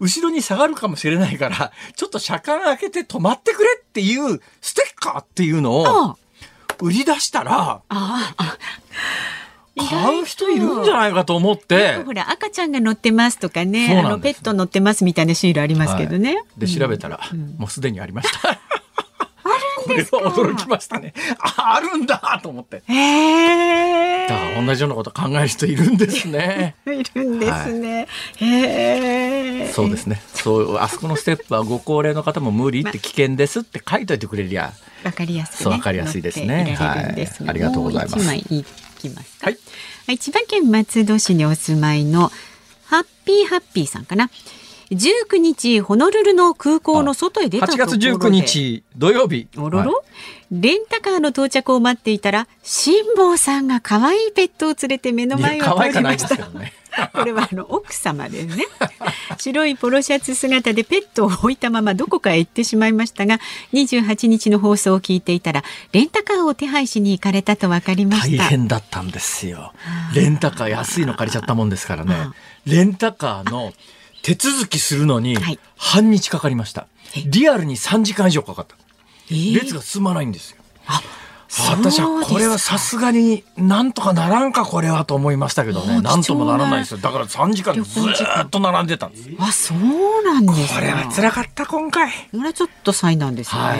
[0.00, 6.16] 後ろに下がるかもしれないから、ちょっと車間開けて止まってくれっていうステッカーっていうのを
[6.80, 7.82] 売り出したら、
[9.76, 11.94] 買う人いるんじゃないかと思って。
[12.04, 16.36] ほら、赤ちゃんが乗ってますとかね、あのペット乗ってますみたいなシールありますけどね。
[16.36, 18.60] はい、で、調べたら、うん、もうすでにありました。
[19.82, 21.12] これは驚きましたね。
[21.38, 22.82] あ、あるんだと思って。
[22.86, 26.76] へだから同じようなこと考える人いるんですね。
[26.86, 28.08] いるんですね。
[28.38, 30.22] はい、へそうですね。
[30.34, 34.72] そう、あそこのステップはご高齢の方も無理って危険ですって書いといてくれりゃ。
[35.04, 36.76] わかりやすい、ね、わかりやすいですね。
[36.78, 37.48] はい。
[37.48, 38.18] ありがとうございます。
[38.18, 38.64] 一枚い
[38.98, 39.46] きますか。
[39.46, 40.18] はい。
[40.18, 42.30] 千葉県松戸市にお住まいの
[42.86, 44.30] ハッピーハッピーさんかな。
[44.92, 50.02] 19日ホノルルの空港の外へ出たところで8月19日土曜日おろろ、は
[50.52, 56.46] い、レンタカーの到着を待っていたら辛坊さんが可愛いペットを連れて目の前を通りました。
[57.12, 58.64] これはあの奥様ですね。
[59.38, 63.40] 白いポロシャツ姿でペットを置いたままどこかへ行ってしまいましたが、
[63.72, 68.44] 28日の放送を聞いていたらレンタカーを手配しに行かれたと分かりました。
[68.44, 69.72] 大変だったんですよ。
[70.14, 72.28] レンタカー安いの借りちゃったもんですからね。
[72.66, 73.72] レンタカーの
[74.22, 75.36] 手続きするのに
[75.76, 76.86] 半日かかりました。
[77.26, 78.76] リアルに3時間以上かかった。
[79.54, 80.58] 列が進まないんですよ。
[81.52, 86.00] 私はこれはさすがになんとかならんかこれはと思いましたけどね。
[86.00, 86.98] なんともならないですよ。
[86.98, 92.10] だから3時間ずっと並んでたんですあそうなんですこれは辛かった今回。
[92.10, 93.76] これはちょっと災難ですね、は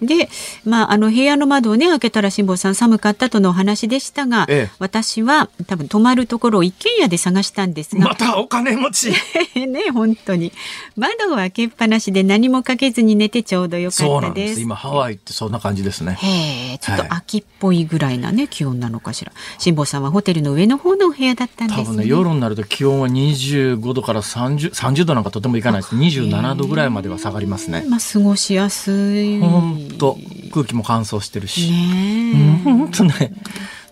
[0.00, 0.28] い、で
[0.64, 8.10] まああの部屋の窓をね開けたら辛坊さん寒かったとのお話でしたが、ええ、私は多分泊まるところを一軒家で探したんですが。
[8.10, 9.12] またお金持ち。
[9.66, 10.52] ね本当に。
[10.96, 14.60] 窓を開けっぱなしで何もかけずに寝てちょうどよかったです。
[14.60, 16.16] 今ハワイってそんな感じですね。
[16.20, 19.32] へえょっと秋っぽいぐらいなね、気温なのかしら。
[19.58, 21.84] 辛坊さんはホテルの上の方のお部屋だったんですね。
[21.84, 25.94] 多分ね、夜になると気温は25度から30、30度なんかとてもいかないです。
[25.94, 27.84] 27度ぐらいまでは下がりますね。
[27.88, 29.40] まあ、過ごしやすい。
[29.40, 30.18] 本当
[30.52, 31.70] 空気も乾燥してるし。
[31.70, 33.32] ね本当ね。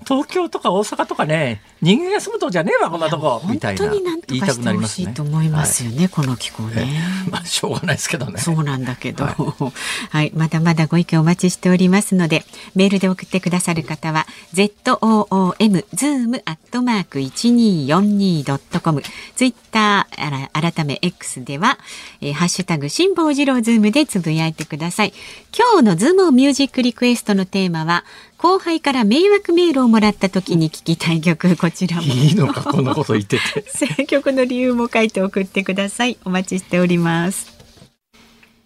[0.07, 3.91] 東京とか大阪とかね人間が住むとじゃねえわこんなとこみたいな
[4.27, 5.13] 言いたくなりますね。
[5.15, 7.01] と思いますよね、はい、この気候ね。
[7.31, 8.39] まあしょうがないですけどね。
[8.39, 9.35] そうなんだけど、はい、
[10.11, 19.03] はい、まだまだご意見お待ちしておりますのでメールで送ってくださる方は z o o m zoom アットマーク一二四二ドットコム
[19.35, 21.79] ツイッター改め X では、
[22.21, 25.15] えー、ハッシュタグ辛坊治郎ズームでつぶやいてください。
[25.57, 28.05] 今日のズームミュージックリクエストのテーマは
[28.37, 32.03] 後輩から迷惑メールをもらった時に聞きたい曲こちらも。
[32.03, 33.65] いいのかこんなこと言ってて。
[33.71, 36.19] 選曲の理由も書いて送ってください。
[36.25, 37.59] お待ちしております。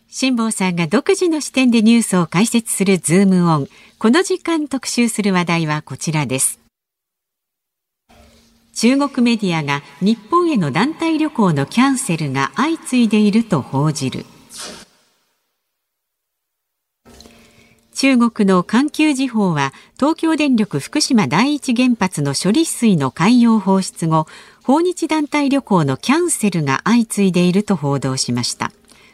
[0.09, 3.69] 辛坊さんが独自の視点でニュースを解説するズームオン。
[3.99, 6.61] この時間特集する話題はこちらです。
[8.75, 14.27] 中国メディアが日本への団体旅行のキャンセルが相次いでいると報じる
[17.95, 24.27] 中国の環球時報は東京電力福島第一原発の処理水の海洋放出後
[24.65, 28.73] 訪日団体旅行のキャンセルが相次いでいると報道しました。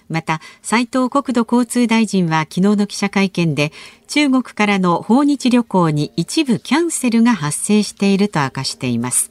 [0.09, 3.71] また斉藤国土交通大臣は昨日の記者会見で
[4.09, 9.31] 中国からの訪日旅行に一部キャンセルが発生していると明かしています。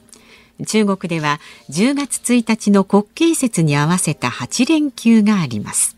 [0.64, 5.96] 中国では10月1日の国慶節に合わせた8連休があります。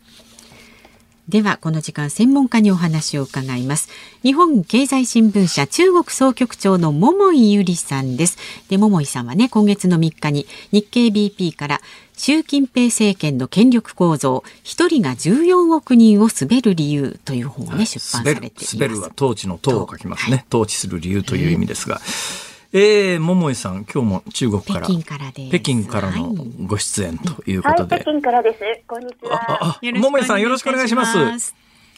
[1.29, 3.87] ではこの時間専門家にお話を伺います。
[4.23, 8.37] 日本経済新聞社中国総局長の桃井由里さんです。
[8.67, 11.81] で桃井さんはね今月の3日に日経 BP から
[12.17, 18.75] 習近平政権の権力構造一人が14億人を滑る理由という本をね、出版されています。
[18.77, 26.33] 滑るは統治の統を書きますね、はい、統治する理由という意味ですが、えー、桃井さん、今日も中国から、北京からで北京からの
[26.65, 27.95] ご出演ということで。
[27.97, 28.59] はい、北京からです。
[28.87, 29.79] こんにちは。
[29.99, 31.55] 桃井さん、よろしくお願いします。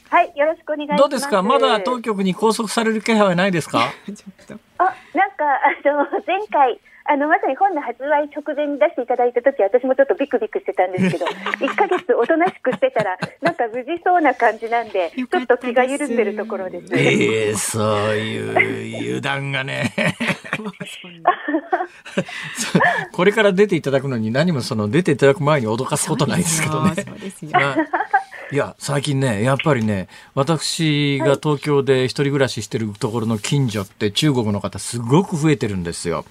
[0.10, 1.00] はい、よろしくお願いします。
[1.02, 1.42] どうですか？
[1.44, 3.80] まだ当局に拘束される気配はないですか？
[4.78, 11.26] あ、なんか、あの、前回、あの、まさに本の発売直前に出していただいたとき、私もちょっとビクビクしてたんですけど、
[11.62, 16.96] 1ヶ月おとなしくしてたら、なんか無事そうな感じなんで、ちょっと気が緩んでるところです。
[16.96, 19.94] ええー、そういう油断がね。
[23.12, 26.96] これから出ていただくのに何もその出ていただく前に脅かすことないですけどね。
[28.52, 36.26] いや、最近ね、やっぱりね、私が東京で一人暮らししてるところの近所って中国の方すごく増えてるんですよ。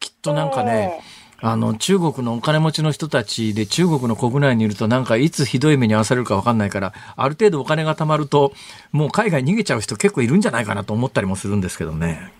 [0.00, 1.00] きっとなんかね、
[1.40, 8.52] あの、中国のお金持ちの人たちで中国の国内にいるとなんかいつひどい目に遭わされるか分かんないから、ある程度お金が貯まると、
[8.92, 12.32] もう海外逃げちゃう人結構いるんじゃないかなと思ったりもするんですけどね。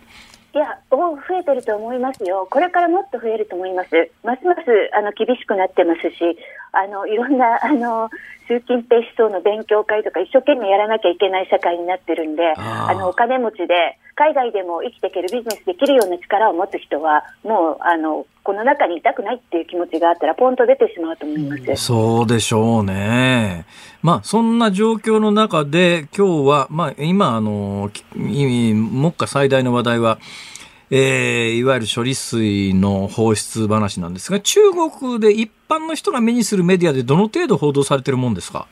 [0.54, 2.48] いや、増えてると思いますよ。
[2.50, 3.90] これからもっと増えると思います。
[4.24, 4.60] ますます
[4.96, 6.38] あの厳しくなってますし、
[6.72, 8.10] あのいろんなあの
[8.48, 21.84] 習近平思想の勉強会とか一生懸命やらなきゃいけない社会になってるんで、あのお金持ちで海外でも生きていけるビジネスできるような力を持つ人はもうあのこの中にいたくないっていう気持ちがあったらポンと出てしまうと思います。
[21.84, 23.66] そうでしょうね。
[24.02, 30.18] まあそんな状況の中で今日はまあ今あの目下最大の話題は
[30.90, 38.68] えー、いわゆる処理水の放出話なんですが、中国で一般の人が目にするメディアでどの程度報道されてるもんですか？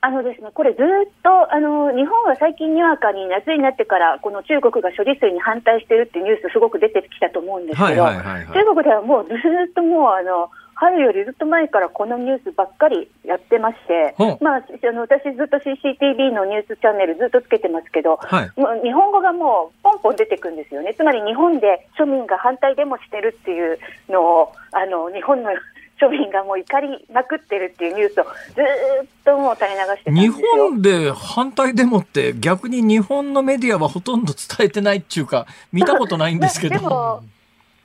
[0.00, 0.84] あのですね、これずっ
[1.22, 23.78] とあの日本は最近にわかに夏になってからこの中国が処理水に反対してるっていうニュースすごく出てきたと思うんですけど、中国ではもうずっともうあの春よりずっと前からこのニュースばっかりやってまして、まあ、あの私、ずっと CCTV のニュースチャンネルずっとつけてますけど、はい、もう日本語がもうポンポン出てくるんですよね、つまり日本で庶民が反対デモしてるっていう
[24.10, 25.50] のを、あの日本の
[25.98, 37.22] 庶民がもう怒りまくってるっていうニュースをずっともう垂れ流して日本で反対デモって逆に日本のメディアはほとんど伝えてないっていうか見たことないんですけど。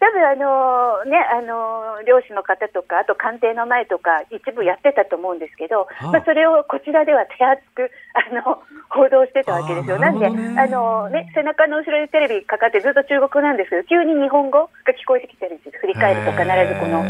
[0.02, 10.00] 多分あのね、あの漁師の方とか、あと官邸の前とか、一部やってたと思うんですけど、まあ、それをこちらでは手厚くあの報道してたわけですよ。
[10.00, 17.06] なんであの、ね、背中の後ろにテレビかかってずっと中国なんですけど、急に日本語が聞こえてきてるんです振り返ると必ずこの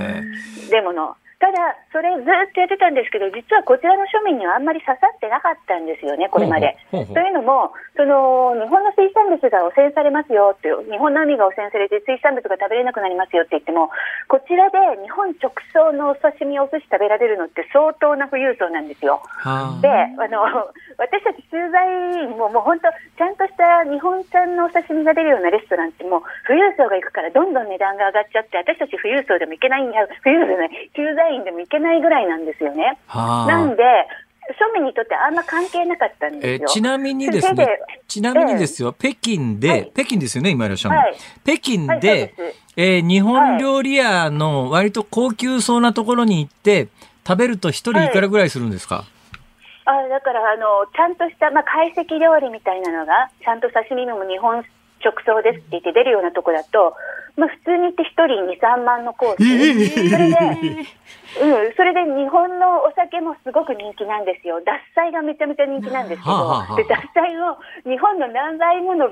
[0.70, 6.78] デモのただ、それずっとやってたんですけど、実はこちらの庶民にはあんまり刺さってなかったんですよね、これまで。
[6.94, 13.90] というのもその、日本の水産物が汚染されますよっていう、日本の海が汚染されて水産物が食べれなくなりますよって言っても、
[14.30, 19.26] こちらで日本直送のお刺身、お寿司食べられるのって相当な富裕層なんですよ。
[19.82, 20.46] であの
[20.98, 32.98] 私たち駐在員ももう本当、ちゃんとした日本産のお刺身が出るようなレストランってもう富裕層が行くからどんどん値段が上がっちゃって、私たち富裕層でも行けないんや、富裕層じゃない、駐在員でも行けないぐらいなんですよね。
[33.08, 33.84] なんで、
[34.52, 36.68] 庶民にとってあんま関係なかったんですよ。
[36.68, 37.68] ちなみにですね、
[38.08, 41.02] ちなみにですよ、北京で、はい、北京ですよね、今いらっしゃるの。
[41.02, 46.88] はい、北京で、はい、えー、日本料理屋の割と高級そうなところに行って、
[47.26, 49.06] 食べると一人いくらぐらいするんですか、
[49.86, 54.64] あだからあの、ちゃんとした、まあ、懐石料理みたいなのが、ちゃんと刺身も日本
[55.02, 56.96] 直送ですって言って出るようなとこだと、
[57.36, 60.38] まあ、普通に行って1人2、3万のコース、それで、
[61.42, 69.10] うん、それで日本のお酒もすごく人気なんですよ、獺祭がめちゃめちゃ人気なんですけど、で獺祭を日本の何倍もの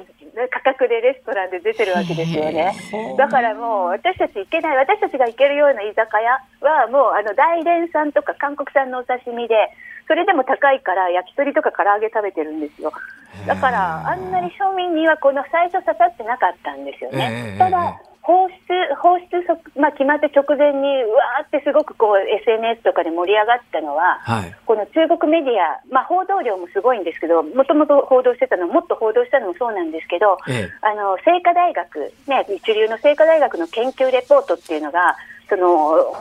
[0.51, 2.75] 価格でレストランで出てるわけですよね。
[3.17, 9.55] だからもう私たち行けない、私たちが行けるような居酒屋はもうあの大連産とか韓国産のお刺身で、
[10.09, 12.91] それでも高いから焼き鳥とか唐揚げ食べてるんですよ。
[13.45, 17.55] だからあんなに庶民にはこの最初刺さってなかったんですよね。
[17.59, 35.15] ただ放出、放出まあ、決まって直前に、うわーってすごくこう SNS とかで盛り上がったのは、はい、この中国メディア、まあ、報道量もすごいんですけど、もともと報道してたの、もっと報道したのもそうなんですけど、ええ、あの清華大学、ね、一流の清華大学の研究レポートっていうのが、
[35.49, 36.13] その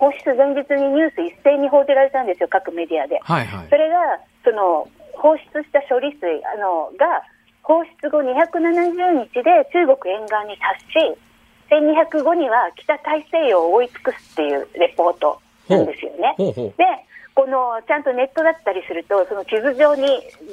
[0.00, 3.20] 放出前日にニュース一斉に報じられたんですよ、各メディアで。
[3.22, 7.22] はいはい、それがその放出した処理水あのが
[7.62, 11.20] 放出後270日で中国沿岸に達し、
[11.68, 16.34] 1205には北大西洋を覆い尽くすっていうレポートなんですよね。
[16.38, 16.84] ほうほうで、
[17.34, 20.04] このちゃんとネットだったりするとその地図上に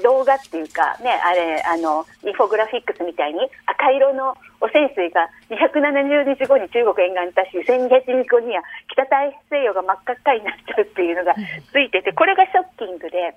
[0.03, 11.35] 動画っていうかねあれあのインフォグラフィックスみたいに赤色の汚染水が270日後に中国沿岸に達し1200日後には北太平洋が真っ赤っかになっちゃうっていうのが
[11.71, 13.35] ついててこれがショッキングでで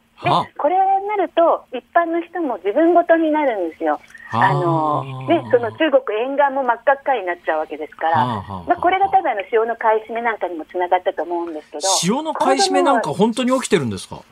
[0.57, 4.01] これになると一般の人も自分ごとになるんですよ。
[4.33, 4.53] あ。
[4.55, 14.23] のね、その中国沿岸も真っ赤っかになっちゃうわけですから、まあ、これが多分あの潮の買い占めなんかにもつながったと思うんですけど潮の買い占めなんか本当に起きてるんですか？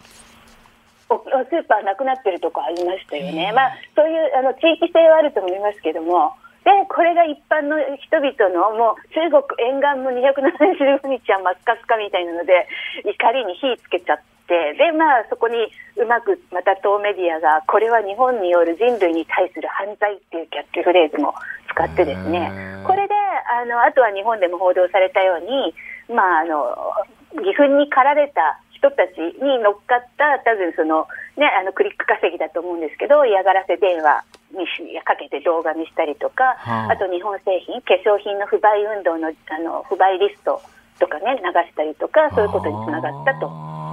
[1.08, 6.34] スーパーなくなってるとこありましたよね、まあ、そういうあの地域性はあると思いますけども、
[6.68, 12.68] でこれが一般の人々のもう中国沿岸も275日は真っ赤っかみたいなので
[13.08, 14.24] 怒りに火つけちゃって。
[14.48, 15.68] でまあ、そこに
[16.00, 21.34] うまくまた当メディアがこれは日本による人類に対する犯罪っていうキャッチフレーズも
[21.68, 22.48] 使ってですね
[22.88, 25.76] これであのあとは日本でも報道されたように、
[26.08, 26.72] まあ、あの
[27.44, 31.04] 義憤に駆られた人たちに乗っかった多分その、
[31.36, 34.37] ね、あのクリック稼ぎだと思うんですけど嫌がらせ電話に
[35.04, 40.60] かけて動画にしたりとか、はあ、あと日本製品化粧品の不買運動のあの不買リスト
[40.98, 43.46] とかね流したりとかそういうことにつながったと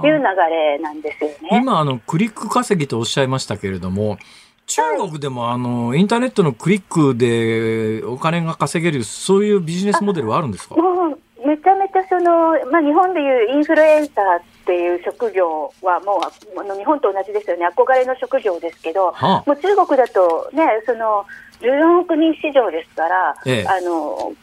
[0.06, 1.36] いう流れなんですよね。
[1.52, 4.18] 今あのクリック稼ぎとおっしゃいましたけれども
[4.66, 10.74] 中国でもあのインターネットのクリックでお金が稼げるそういうビジネスモデルはあるんですか？
[10.74, 16.20] もうめちゃめちゃその、まあ、日本でいうインフルエンサーっていう職業はも
[16.56, 21.24] うあの日本と同じですよね憧れの職業ですけど、はあ、もう中国だとねその
[21.60, 24.34] 14億人市場ですから、ええ、あの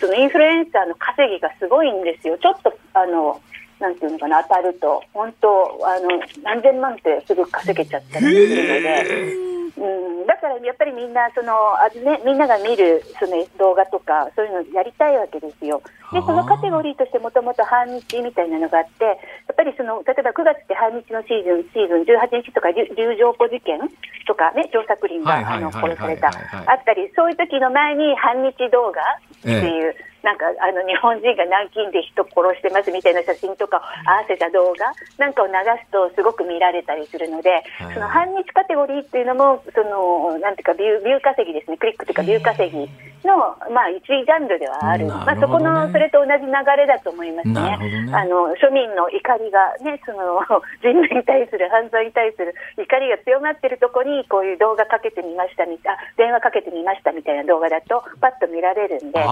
[0.00, 2.36] そのインフルエンサーの稼ぎがすごいんですよ。
[2.38, 3.40] ちょっとあの
[3.78, 6.08] なんていうのかな当たると本当あの
[6.42, 9.57] 何千万ってすぐ稼げちゃったりするので。
[9.78, 15.80] うん、だからやっぱりみんなそのあ、ね、みんなが見るその動画とかそういうのやりたいわけですよ。
[16.12, 19.12] でそのカテゴリーとしてもともと反日みたいなのがあってや
[19.52, 23.78] っぱりその例えば9月って反日のシーズンシーズン18日とか竜城湖事件
[24.26, 29.00] とかね張作霖が殺されたあったりそういう時の前に反日動画
[29.38, 29.94] っていう。
[29.94, 35.52] ええなんかあの日本人が南京で人殺してますみたいな写真とかを合わせた動画なんかを流
[35.84, 37.62] すとすごく見られたりするので、
[37.94, 41.76] その反日カテゴリーっていうのもそのなんていうかビュービュー稼ぎですね。
[41.76, 42.88] クリックというかビュー稼ぎ
[43.24, 43.36] の、
[43.70, 47.58] まあ、一ジャンルではある、ね、まあ、そこのそれと同じ流れだと思いますね。
[47.78, 48.10] ね。
[48.14, 50.40] あの庶民の怒りが、ね、その
[50.82, 59.24] 人類に対する犯罪に対する怒りが強まっているところにこういう動画かけてみましたみた電話かけてみましたみたいな動画だとパッと見られるんでで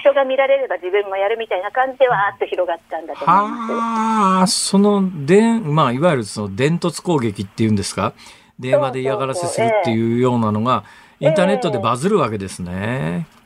[0.00, 4.68] 人が見られれば自分もやるみたいな感じでわーっと広がったんだと思います。
[4.68, 8.12] そので、まあ、いわゆるその伝突攻撃っていうんですか？
[8.58, 10.84] 電話で嫌がらせするっていうようなのが、
[11.20, 13.26] インターネットでバズるわけですね。
[13.28, 13.45] バズ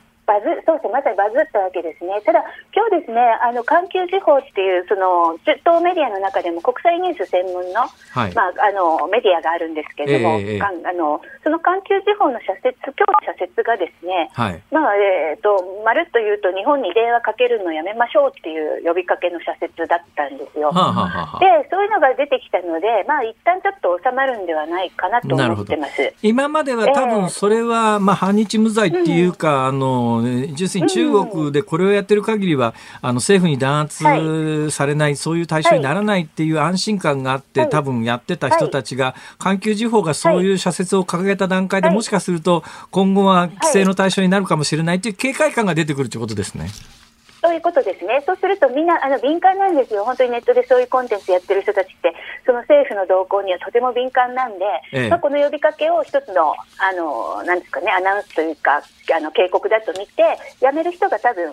[0.71, 2.39] そうそうまさにバズったわけですね、ただ、
[2.71, 8.33] 今日ですね、あの環球時報っていうその中東メディアの中でも国際ニュース専門の,、はい。
[8.33, 14.63] まあ、あのメディアがあるんですけれども、えー、あのその環球時報の社説、今日の社説がですね、はい。
[14.71, 20.71] まあえーと、まるっと言うと、日本に電話かけるのやめましょうっていう呼びかけの社説だったんですよ。
[20.71, 26.13] はあはあ、で、そういうのが出てきたので、まあ一旦ちょっと収まるんではないかなと思ってます。
[26.21, 30.23] 今までは多分それは、まあ反日無罪っていうか、うん、あの
[30.57, 34.03] 要するに中国でこれをやってる限りは、あの政府に弾圧
[34.71, 46.69] されない、はい、そういう対象にならないっていう安心感があって、はい、多分やってた人たちが、環球時報がそういう社説を掲げた段階で、もしかすると今後は規制の対象になるかもしれないという警戒感が出てくるということですね。
[47.41, 48.23] そういうことですね。
[48.25, 50.05] そうするとみんなあの敏感なんですよ。
[50.05, 52.13] 本当にネットでそういうコンテンツやってる人たちって、
[52.45, 58.83] その政府の動向にはとても敏感なんで、ええ、まあ、この呼びかけを一つの、あの、なんですかね、アナウンスというか、
[59.15, 60.23] あの、警告だと見て、
[60.61, 61.51] やめる人が多分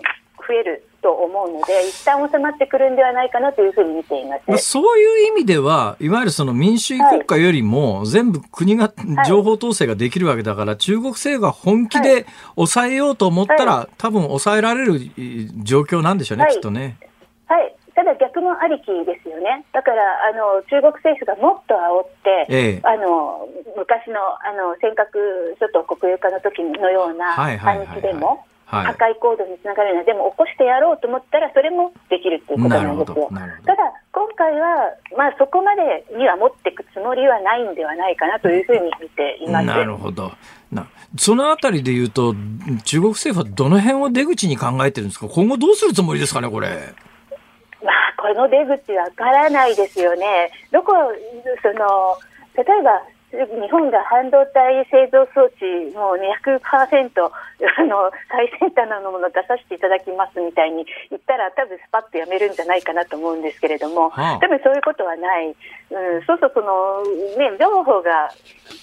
[0.49, 4.65] 増えると思うので、一旦収まってくるんではないかなというふうに見ています。
[4.65, 8.93] そういう意味では、いわゆるその民主主義国家よりも、全部国が
[9.27, 12.27] 情報統制ができるわけだから、はい、中国政府が本気で
[12.57, 14.99] 抑えようと思ったら、はい、多分抑えられる
[15.63, 16.97] 状況なんでしょうね、はい、きっとね。
[17.47, 17.75] はい。
[17.95, 19.67] ただ逆もありきですよね。
[19.73, 19.99] だから、
[20.31, 33.29] あの、中国政府がもっと煽って、ええ、あの、昔の、あの、尖閣諸島国有化の時のような反日でも、破壊行動につながるような、でも起こしてやろうと思ったら、それもできるということなんですよ。
[33.65, 40.31] ただ、今回は、まあ、そこまでには持っていくつもりはないんではないかなというふうに見ていますなるほど
[40.71, 42.35] なそのあたりで言うと、
[42.85, 46.69] 中国政府はどの辺を出口に考えてるんですか、今後どうするつもりですかね、これ？
[47.83, 50.51] まあ、この出口わからないですよね。
[50.73, 50.93] どこ、
[51.63, 52.19] その、
[52.55, 53.01] 例えば、
[53.31, 55.61] 日本が半導体製造装置
[55.93, 65.55] もう200%あの最先端のものを出させていただきますみたいに言ったら多分スパッとやめるんじゃないかなと思うんですけれども、はあ、多分そういうことはない、うん、
[66.25, 67.05] そうそうその、
[67.37, 68.33] ね、情報が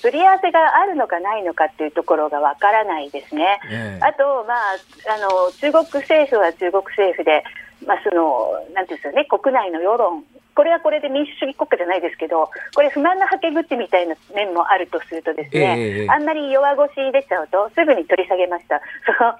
[0.01, 3.59] すり合わせがあるのかないのかっていうところがわからないですね。
[3.71, 4.77] えー、あと、まあ、
[5.09, 7.43] あの中国政府は中国政府で
[7.85, 10.23] まあ、そのなんていうんですかね、国内の世論、
[10.55, 18.81] これはこれで民主主義国家じゃないですけど、これ、不満のはけ口みたいな面もあるとすると、ですね、えー、あんまり弱腰出ちゃうと、すぐに取り下げました。
[19.05, 19.35] その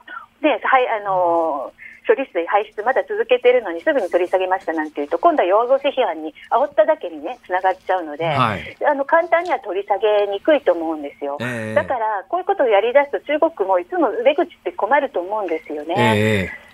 [0.45, 1.73] ねはいあの
[2.07, 15.95] 処理水排出まだ続けてるのにすぐに取り下げましたなんていうと今度は弱腰批判に煽っただけにねつながっちゃうので、はい、あの簡単には取り下げにくいと思うんですよ、えー、だからこういうことをやりだすと中国もいつも出口って困ると思うんですよね。
[15.97, 16.64] えー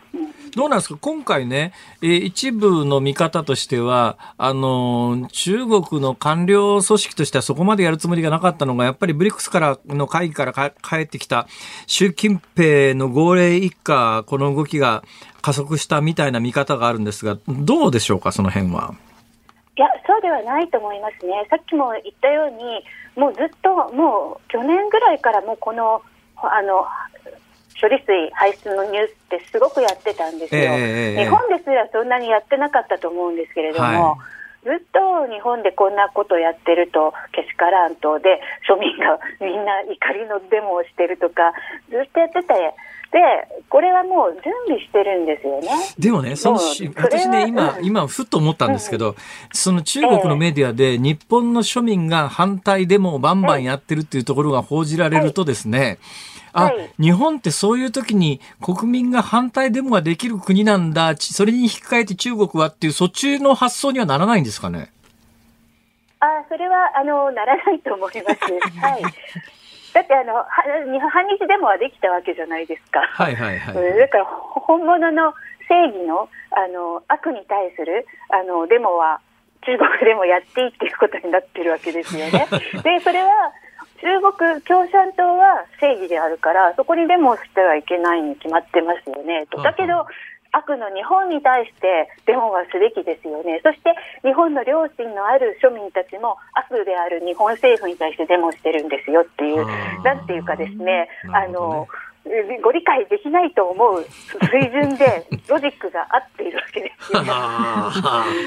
[0.56, 0.98] どうなんですか？
[1.00, 11.48] 今回ね、えー、一部の見方としては、あのー、中国の官僚組織としてはそこまでやるつもりがなかったのが、やっぱりブリックスからの会議から帰ってきた
[11.88, 15.04] 習近平の号令一家、この動きが
[15.42, 18.94] 加速したみたいな見方があるんですが、どうでしょうか、その辺は。
[19.78, 21.48] いや、そうではないと思いますね。
[21.50, 22.84] さっきも言ったように、
[23.16, 26.02] もうずっと、もう去年ぐらいからもうこの、
[26.36, 26.86] あの、
[27.82, 34.18] 処理水排出のニュースってすごくやってたんですよ、えー、日本ですらそんなにやってなかったと思うんですけれども、は
[34.62, 41.54] い、ずっと日本でこんなことやってるとけしからんとで庶民がみんな怒りのデモをしてるとか
[41.90, 42.54] ずっとやってて。
[43.12, 43.20] で、
[43.68, 45.68] これはもう準備してるんですよね。
[46.00, 49.16] でもね、その私ね、今、今、ふっと思ったんですけど、うん、
[49.52, 55.98] その中国のメディアで、日本の庶民が反対デモをバンバンやってるっていうところが報じられるとですね、はい
[56.54, 64.92] あ、はい、日本ってそういう時に国民が反対デモができる国なんだ、それに引き換えて中国はっていう、そっちの発想にはならないんですかね？
[66.20, 68.42] あ、それは、あの、ならないと思います。
[68.80, 69.02] はい。
[69.94, 70.46] だってあの、
[71.10, 73.02] 反日デモはできたわけじゃないですか。
[73.02, 73.98] はいはいはい。
[73.98, 75.34] だから本物の
[75.68, 79.20] 正義のあの悪に対するあのデモは
[79.66, 82.48] 中国でもやっていいっていうことになってるわけですよね。
[82.84, 83.52] で、それは
[84.02, 89.46] 中国共産党は正義であるから、そこにデモしてはいけないに決まってますよね。
[89.52, 90.06] とだけど、
[90.52, 93.62] 悪の日本に対してデモはすべきですよね。
[93.64, 99.66] そして日本の良心のある庶民たちも悪である日本政府に対してデモしてるんですよっていう、
[100.04, 101.88] なんていうかですね、あの、
[102.64, 104.06] ご理解できないと思う
[104.52, 106.92] 水準でロジックが合っているわけで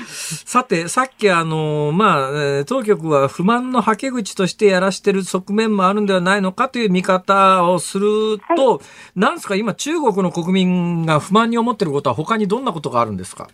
[0.06, 8.80] す さて、さっきあの、まあ、当局は不満のはけ口としてやらしてる側面もあるんではないのかという見方をすると、は
[9.16, 13.48] い、なんですか、今中国の国民が不満に思っていることは他にどんなことがあるんですか？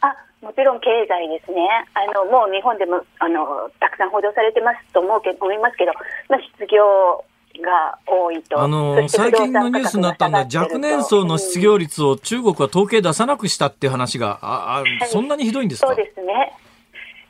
[0.00, 1.68] あもちろん経済ですね。
[1.94, 5.92] あの、もう日本でも、あの、たくさん報道されてますと思うけ思いますけど、
[6.28, 7.24] まあ、失業
[7.62, 8.60] が多いと。
[8.60, 16.52] あの、最近のニュースになったのは、若年層の失業率を中国は統計出さなくしたっていう話が、ああ、そんなにひどいんですか、そうですね。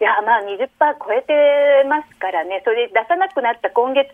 [0.01, 0.69] いや、まあ20%
[1.05, 4.09] 超えてますからね、それで出さなくなった今月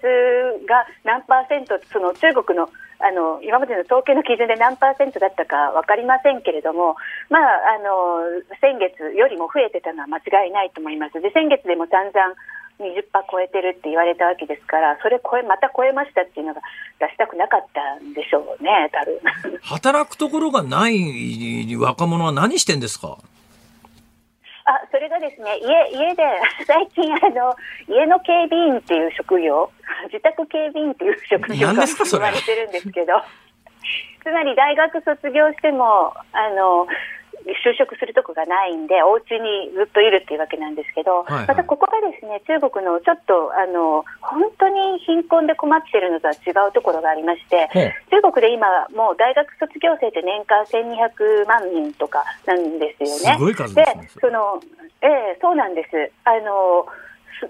[0.66, 6.96] が何パーセント、その中国のあの今までの統計の基準で何パーセントだったか分かりませんけれども、
[7.28, 8.24] まあ、あの
[8.62, 11.20] 先月よりも増えてたのは間違いないと思います。
[11.20, 12.32] で先月でも散々
[12.80, 16.60] 20%超えてるって言われたわけですから、それ超え、また超えましたっていうのが
[16.98, 19.58] 出したくなかったんでしょうね、多分。
[19.62, 23.18] 働くところがない若者は何してんですか？
[24.66, 26.22] あ、それがですね、家、家で、
[26.66, 27.54] 最近あの、
[27.86, 29.70] 家の警備員っていう職業、
[30.06, 33.20] 自宅警備員っていう職業が言われてるんですけど、
[34.22, 36.86] つまり大学卒業しても、あの、
[37.44, 47.68] 就職するとこがないんで、お家にずっといるっていうわけなんですけど、はいはい、またここがですね、中国のちょっと、あの、本当に貧困で困っているのとは違うところがありまして、
[48.10, 53.36] 中国で今、もう大学卒業生って年間1200万人とかなんですよね。
[53.36, 54.02] すごい数ですね。
[54.02, 54.60] で、その、
[55.02, 56.12] ええー、そうなんです。
[56.24, 56.86] あの、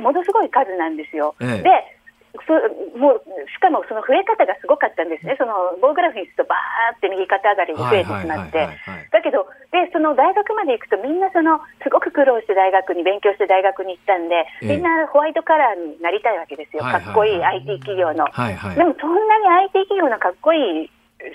[0.01, 1.35] ものすごい数なんですよ。
[1.41, 1.94] ええ、で、
[2.43, 2.53] そ
[2.99, 8.67] もうしかもその増え方がすごかったんですね、その棒グラフにすると、ばーって右肩上がりに増えてしまって、
[9.15, 18.27] だけどで、その大学まで行くと、みんなそのすごく苦労して大学に、勉強して大学に行ったんで、みんなホワイトカラーになりたいわけですよ、かっこいい IT 企業の。
[18.75, 20.91] でもそんなに IT 企業のかっこいい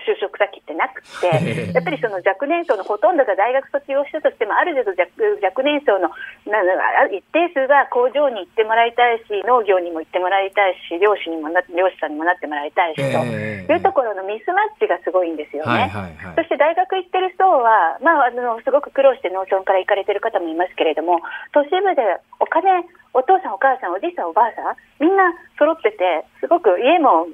[0.05, 1.27] 就職先ってなくて、
[1.73, 5.01] やっぱりその若年層のほとんどが大学卒業したとしても、ある程度
[5.41, 6.09] 若若年層の
[6.45, 6.61] な
[7.09, 15.91] 一定数が工場に行ってもらいたいし、農業にも行ってもらいたいし、漁師にもな漁師さんにもなってもらいたいしというところのミスマッチがすごいんですよね。
[16.35, 21.21] そして大学行ってる人は、まあ、あのすごく苦労して農村から行かれてる方もいますけれども、
[21.53, 22.01] 都市部で
[22.39, 27.27] お金お父さん、お母さん、おじいさん、おばあさん、みんな揃ってて、すごく家も、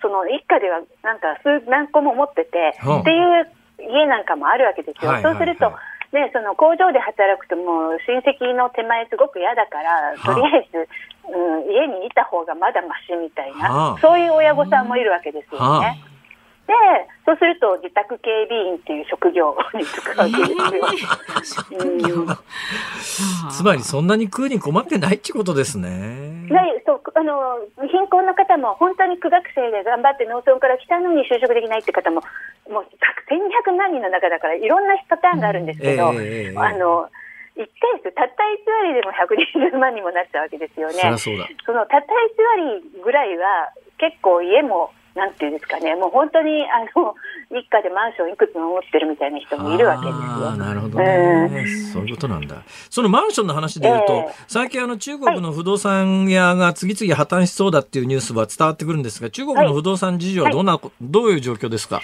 [0.00, 3.46] その一家ではなんか数何個も持ってて、うんっていう
[3.78, 5.12] 家なんかもあるわけですよ。
[5.12, 5.70] はいはいはいそうすると、
[6.12, 10.88] ね、その工場で働くともう親戚の手前すごく嫌だから、はあとりあえず、
[11.28, 16.02] うん、家にいた方がまだましみたいな、はあそういう親御さんもいるわけですよね。
[16.72, 22.22] はあで、そうすると自宅警備員っていう職業に就くわけですよ。
[22.22, 22.36] うん
[23.50, 25.88] つまりそんなに食うに困ってないってことですね。
[25.88, 27.58] ね、そうあの
[27.88, 32.22] 貧困の方も本当に苦学生で頑張って農村から来たのに就職できないって方も
[32.68, 32.86] もう
[33.28, 37.08] 1200万人の中だからいろんなパターンがあるんですけど、ええええあの
[37.58, 41.18] 一定数たった1割でも120万人もなっちゃうわけですよね。
[41.18, 41.26] そ。
[41.66, 47.14] そのたった1割ぐらいは結構家もなんていうんですかねもう本当にあの
[47.50, 50.56] 一家でマンションいくつも持ってるみたいな人もいるわけですあよー。
[50.56, 52.62] なるほどね、そういうことなんだ。
[52.88, 62.00] そのマンションの話で言うと、ええ最近あの中国の不動産屋が次々破綻しそうだっていうニュースは伝わってくるんですが、中国の不動産事情はどんな、どういう状況ですか？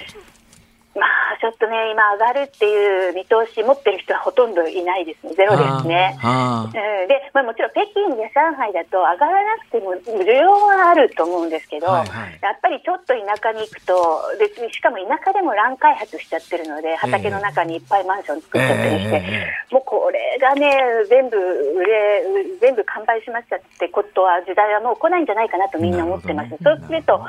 [1.44, 5.34] まあちょっとね今上がるっていう見通し持ってる人はほとんどいないですね。
[5.34, 6.16] ゼロですね。
[6.16, 6.72] うん。
[6.72, 12.38] で、まあ、もちろん北京や上海だと上がらなくても需要はあると思うんですけど、はいはい。
[12.40, 13.94] やっぱりちょっと田舎に行くと
[14.38, 20.70] でしかも田舎でも乱開発しちゃってるので畑の中にいっぱいマンション作っちゃったりして、ええもうこれがね
[21.08, 22.22] 全部売れ
[22.60, 26.50] 全部完売しましたってことは時代はもう来ないんじゃないかなとみんな思ってます。
[26.62, 27.20] そうすると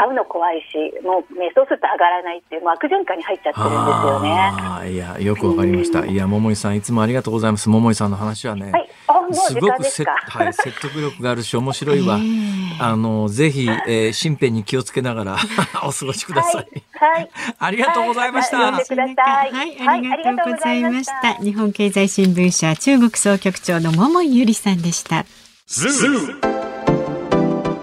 [0.00, 4.92] 買うの怖いしもう、ね、そうすると上がらないっていうもう悪循環に入っちゃってるんですよね。
[4.92, 6.06] いや、よくわかりました。
[6.06, 7.68] いや、桃井さん、いつもありがとうございます。
[7.68, 8.72] 桃井さんの話はね。
[8.72, 8.88] はい、
[9.34, 10.04] すごくせ。
[10.04, 12.18] はい、説得力があるし、面白いわ。
[12.80, 15.36] あの、ぜひ、えー、身辺に気をつけながら
[15.84, 16.82] お過ごしください。
[16.92, 18.58] はい、はい ありがとうございました。
[18.58, 21.12] はい呼んでくださいはい、ありがとうございました。
[21.12, 25.26] はいありがとうございました日本経済新聞社中国総局長の桃井裕理さんでした。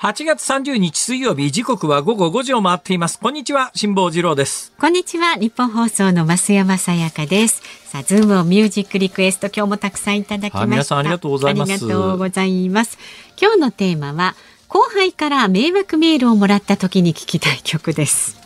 [0.00, 3.18] 8月30日水曜日、時刻は午後5時を回っています。
[3.18, 4.72] こんにちは、辛坊治郎です。
[4.78, 12.96] こんにちはニッポン放送の増山さやかですさあズームオンミュージックリクエスト今日もたくさんいただきました、はい皆さんありがとうございますありがとうございます
[13.36, 14.36] 今日のテーマは
[14.68, 18.36] 後輩から迷惑メールをもらった時に聞きたい曲です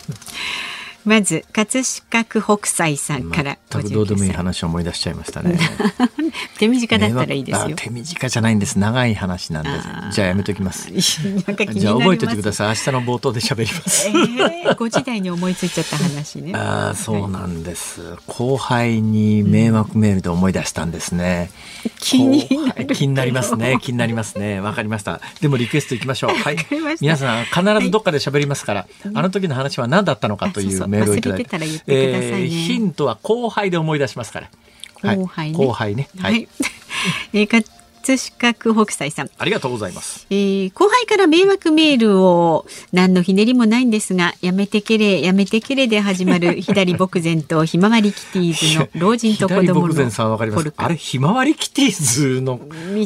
[1.05, 5.59] まず葛飾区北斎さんから全くどうでもいい59歳話を思い出しちゃいましたね。
[6.59, 8.78] 手短だったらいいですよあ手短じゃないんです。
[8.78, 9.89] 長い話なんです。
[10.12, 10.91] じゃあやめとき ます。
[10.91, 12.68] じゃあ覚えておいてくだささい。
[12.68, 14.09] 明日の冒頭で喋ります。
[14.09, 18.16] い、えー、ご時代に思いついちゃった話ね ああ、そうなんです。
[18.26, 21.51] 後輩に迷惑メールで思い出したんですね。
[22.01, 23.78] 気に後なる輩気になりますね。
[23.80, 24.61] 気になりますね。
[24.61, 25.20] わかりました。
[25.41, 26.30] でもリクエストいきましょう。
[26.30, 26.57] はい。
[27.01, 31.57] 皆さん必ずどっかで喋りますから、あの時の話は何だったのかというメールをいただいて。
[31.57, 34.49] ねえーヒントは後輩で思い出しますから。
[35.03, 36.09] はい後輩ね後輩ね。
[36.18, 36.48] ははいい。
[37.34, 37.68] えー、葛
[38.05, 39.30] 飾区北斎さん。
[39.38, 40.26] ありがとうございます。
[40.30, 52.59] えー後輩から迷惑メールを何のひねりもないんですがやめてけれやめてけれで始まる 左牧前とひまわりキティーズの老人と子左供のあれ、ひまわりキティーズの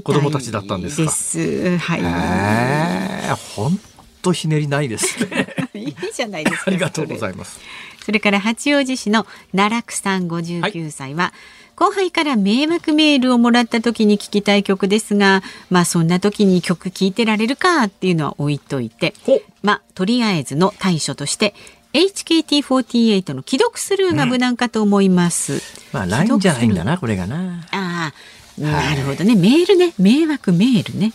[0.03, 1.03] 子供たちだったんですか？
[1.05, 2.01] ですはい。
[2.01, 3.79] へえ、ほん
[4.23, 5.47] とひねりないですね。
[5.75, 6.65] いいじゃないですか。
[6.69, 7.61] ありがとうございいます。
[8.05, 11.33] それから八王子市の奈落さん59歳は、
[11.77, 21.55] 後輩から迷惑メールをもらった時に聞きたい曲ですが、まあそんな時に曲聴いてられるかっていうのは置いといて、ほまあとりあえずの対処として
[21.93, 25.63] HKT48 の既読スルーが無難かと思います。
[25.93, 27.67] まあ、ないんじゃないんだな、これがな。
[27.71, 28.13] あ
[28.59, 29.35] あ、なるほどね。
[29.35, 29.93] メールね。
[29.99, 31.13] 迷惑メールね。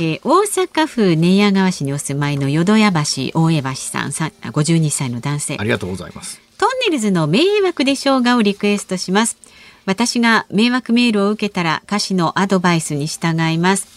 [0.00, 6.41] えー大阪府寝屋川市にお住まいの淀屋橋大江橋さんさんあ52歳の男性ありがとうございます。
[6.62, 9.36] トンネルズの迷惑でしょうがをリクエストします。
[9.84, 13.88] 私が迷惑メールを受けたら歌詞のアドバイスに従います。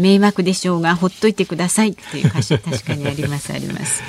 [0.00, 1.90] 迷惑でしょうがほっといてください。
[1.90, 4.02] っていう歌詞 確かにありますあります。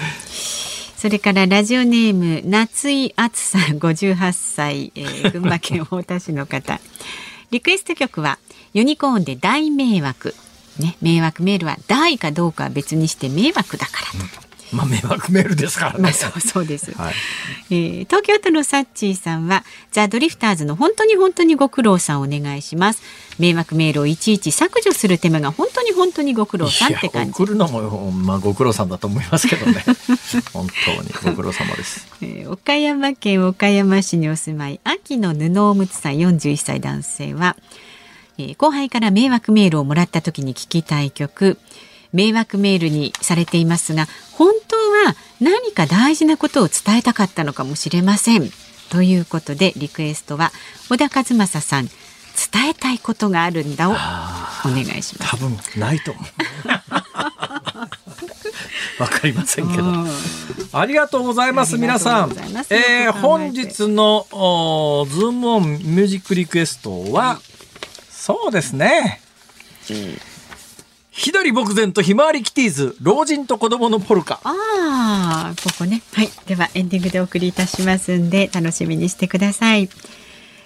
[0.97, 6.82] それからラジオネーム夏井敦さん58歳、えー、 群馬県太田市の方。
[7.51, 8.39] リクエスト曲は
[8.74, 10.34] ユニコーンで大迷惑。
[10.80, 15.99] ね迷惑メールは大かどうかは別にして迷惑だからと、まあ迷惑メールですからね。
[15.99, 16.91] ま あそうそうです。
[16.91, 17.13] はい、
[17.72, 23.01] えー、東京都のサッチーさんはザドリフターズの本当に本当にご苦労さんお願いします。
[23.39, 27.32] 迷惑メールをいちいち削除する手間が本当に本当にご苦労さんって感じ。
[27.32, 29.84] 送るのもまあご苦労さんだと思いますけどね。
[30.53, 32.07] 本当にご苦労様です。
[32.22, 37.55] えー、岡山県岡山市にお住まい秋の布おむつさん41歳男性は、
[38.38, 41.57] えー、後輩から迷惑メールをもらった時に聞きたい曲。
[42.14, 48.49] 迷惑メールにされていますが本当は何か大事なことを伝えたかったのかもしれません
[48.89, 50.51] ということでリクエストは
[50.89, 53.95] 小田和正さん伝えたいことがあるんだをお
[54.66, 56.24] 願いします多分ないと思う
[58.99, 59.84] わかりませんけど。
[60.74, 62.32] ありがとうございます、皆さん。
[62.70, 67.39] えー、本日のズームオンミュージックリクエストは、
[68.10, 69.22] そうですね。
[69.89, 70.28] うん
[71.12, 74.39] 左牧前とひまわりキティーズ老人と子供のポルカ。
[74.43, 76.01] ああここね。
[76.14, 76.30] はい。
[76.45, 79.89] ではエンディングでお送りいたしますんで楽しみにしてください。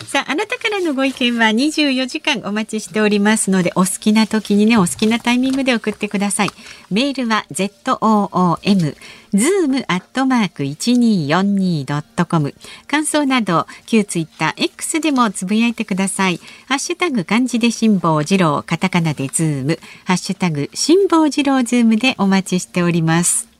[0.08, 6.50] さあ、あなたからのご意見は24時間お待ちしておりますので、お好きな時にね、お好きなタイミングで送ってください。
[6.92, 8.96] メールは zoom
[9.34, 12.54] zoom アットマーク 1242.com
[12.88, 16.40] 感想など旧ツイッター X でもつぶやいてください。
[16.68, 23.53] ハッシュタグ漢字で辛坊治郎カタカナでズームハッシュタグ辛坊治郎ズームでお待ちしております。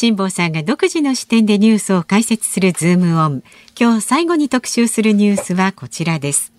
[0.00, 3.42] 辛坊さんが独自の視点でニュースを解説するズームオン。
[3.76, 6.52] 今日最後に特集するニュースはこちらです。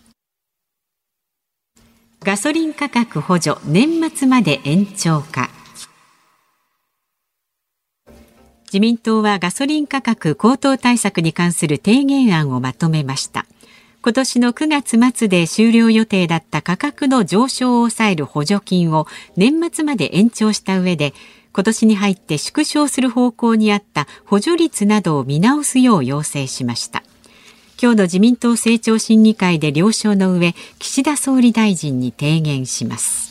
[2.22, 5.50] ガソリン価格補助年末まで延長か。
[8.66, 13.46] 自民党はガソリン価格高騰対策に関する提言案をまとめました。
[14.02, 21.14] 今年の9月末で終了予定だった価格の上昇を抑える補助金を年末まで延長した上で
[21.54, 27.04] 今年に入って縮小する方向にあった補助率などを見直すよう要請しました。
[27.82, 33.30] 今日の自民党政調審議会で了承の上岸田総理大臣に提言します。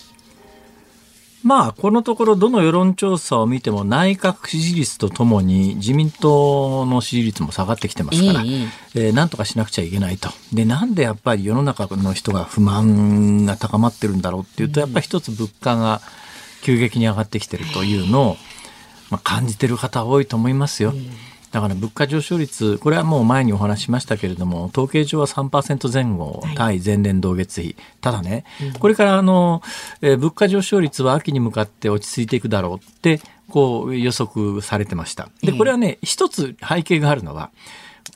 [1.44, 10.30] まあ、このところどの世論調査を見ても内閣支持率とともに自民党の支持率も下がってきてますから、えー、えー、なんとかしなくちゃいけないと。
[10.52, 16.00] で、なんでやっぱり世の中の人が不満が高まってるんだろうっていうと、やっぱり一つ物価が
[16.62, 18.36] 急激に上がってきてるというのを、
[19.10, 20.92] まあ、感じてる方多いと思いますよ。
[21.50, 27.74] だから物価上昇率、これはもう前にお話しましたけれども、統計上は3%前後、対前年同月比。
[28.02, 28.44] ただね、
[28.78, 29.62] これからあの、
[30.02, 35.30] えー、物価上昇率は秋に向かって落ち着いていくだろうって、こう予測されてました。
[35.42, 37.50] で、これはね、一つ背景があるのは、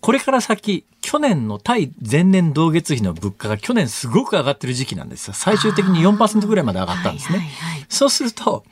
[0.03, 5.34] これから先、去年の対前年同月比の物価が去年すごく上がってる時期なんですよ。
[5.34, 7.38] 最終的に4%ぐらいまで上がったんですね。
[7.38, 8.64] はいはいはい、そうすると、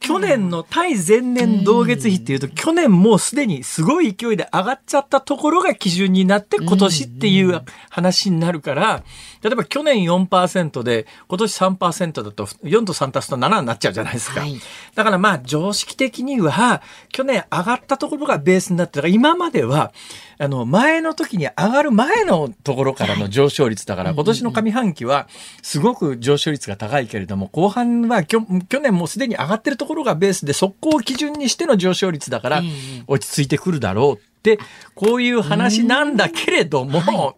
[0.00, 9.04] 去年の対前年同月比っていうと、去年もうすでにすごい勢いで上がっちゃったところが基準になって今年っていう話になるから、
[9.42, 14.40] 例えば去年4%で今年3%だと4と3足すと7になっちゃうじゃないですか。
[14.40, 14.58] はい、
[14.94, 19.92] だからまあ常識的には去年上がったところがベースになってたから今までは
[20.38, 25.26] あの前の時に上がる前のところからの上昇率だから、今年の上半期は
[25.60, 28.40] すごく上昇率が高いけれども、後半は去
[28.80, 32.62] 年もうすでに上がってるところがベースで、そこを基準にしての上昇率だから、
[33.08, 34.58] 落ち着いてくるだろうって、
[34.94, 37.36] こういう話なんだけれども、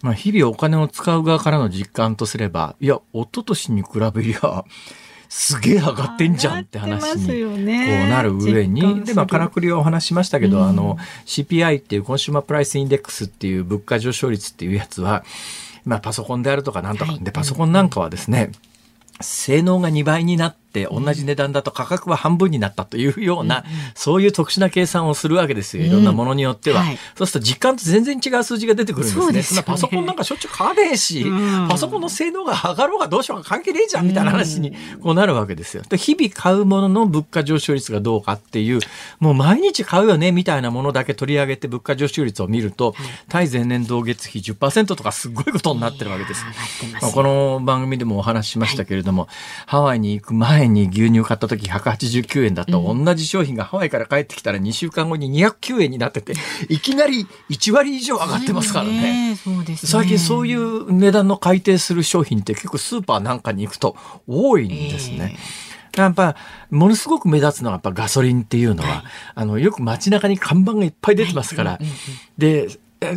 [0.00, 4.64] まあ、日々お金を使う側からの実感とすれば、いや、一昨年に比べりゃ、
[5.34, 7.58] すげえ上がってんじゃんって話にこう
[8.10, 15.24] なる上に、で、まあ、からくりはお話しましたけど、うん、あの、CPI っていう consumer price index っていう物価上昇率っていうやつは、
[15.86, 18.52] まあ、パソコンであるとかなんとか、はい、で、パソコンなんかはですね、
[19.22, 23.64] 性能が2倍になっって同じ値段だと価格は半分になったというような、うん、
[23.94, 25.84] そういう特殊な計算をするわけですよ。
[25.84, 26.80] いろんなものによっては。
[26.80, 29.26] うんはい、そうすると実感と全然違う数字が出てくるんですね。
[29.26, 29.62] そですね。
[29.62, 35.82] パソコンなんかしょっちゅう買わねえし、うん、パソコンの性能が上がろうがどうしようが関係ねえじゃんみたいな話にこうなるわけですよ。
[35.86, 38.80] で日々買うものの物価上昇率がどうかっていう、
[39.20, 42.94] もう毎日買うよねみたいなものだけ取り上げて物価上昇率を見ると、
[43.28, 46.44] 対前年同月比10%とかすごいことになってるわけです。
[47.00, 49.30] まあ、この番組でもお話ししましたけれども、はい、
[49.66, 56.34] ハワイに行く前前に牛乳買った時189円だと、同じ商品がハワイから帰ってきたら2週間後に209円になってて、
[56.68, 59.36] いきなり1割以上上がってますからね。
[59.76, 63.96] 最近そういう値段の改定する商品って結構スーパーなんかに行くと
[64.26, 65.36] 多いんですね。
[65.96, 66.36] やっぱ、
[66.70, 69.04] ものすごく目立つのはやっぱガソリンっていうのは、
[69.34, 71.78] あの、よく街中に看板がいっぱい出てますから、
[72.38, 72.68] で、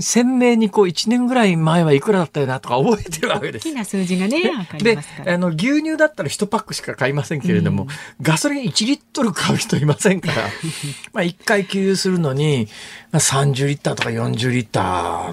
[0.01, 3.75] 鮮明にこう1年ぐらい前はいくらだったよなとか覚えてるわけです大き。
[3.75, 5.33] な数字がね、わかりでますから。
[5.33, 7.87] あの牛乳だったら1パックしか買いませんけれども、
[8.21, 10.43] ガソリン1リットル買う人いませんから
[11.13, 12.67] まあ1回給油するのに、
[13.11, 14.81] まあ、30リッターとか40リッタ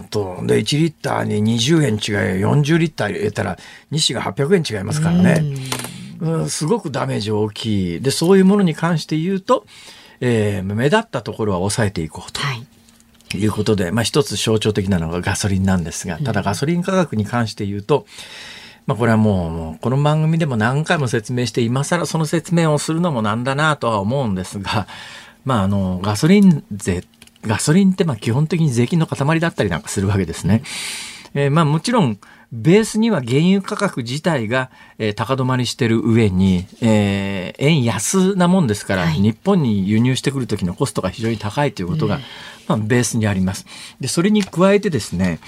[0.01, 3.59] ーとで1リッターに20円違い40リッター入れたら
[3.91, 5.45] 西が800円違いますからね、
[6.21, 9.67] うん、すごくダメージ大きいでそういうものに関して言うと、
[10.21, 12.41] えー目立ったところは抑えていこうと。
[12.41, 12.67] はい。
[13.33, 18.05] ということで、まあ、一つ象徴的なのがガソリンなんですが、ただガソリン価格に関して言うと、
[18.87, 24.87] まあ、これはもう、もうこの番組でも何回も説明して、今更その説明をするのもなんだなとは思うんですが、
[25.47, 27.05] まあ、あの、ガソリン税、
[27.41, 30.62] ガソリンってまあ基本的に税金の塊だったりなんかするわけですね。
[31.35, 32.18] えーまあもちろん、
[32.53, 42.21] ベースには原油価格自体が、えー高止まりしてる上に、えー円安なもんですから、はい日本に輸入してくる時のコストが非常に高いということが、
[42.69, 43.65] まあ、ベースにあります。
[44.01, 45.41] で、それに加えてですね、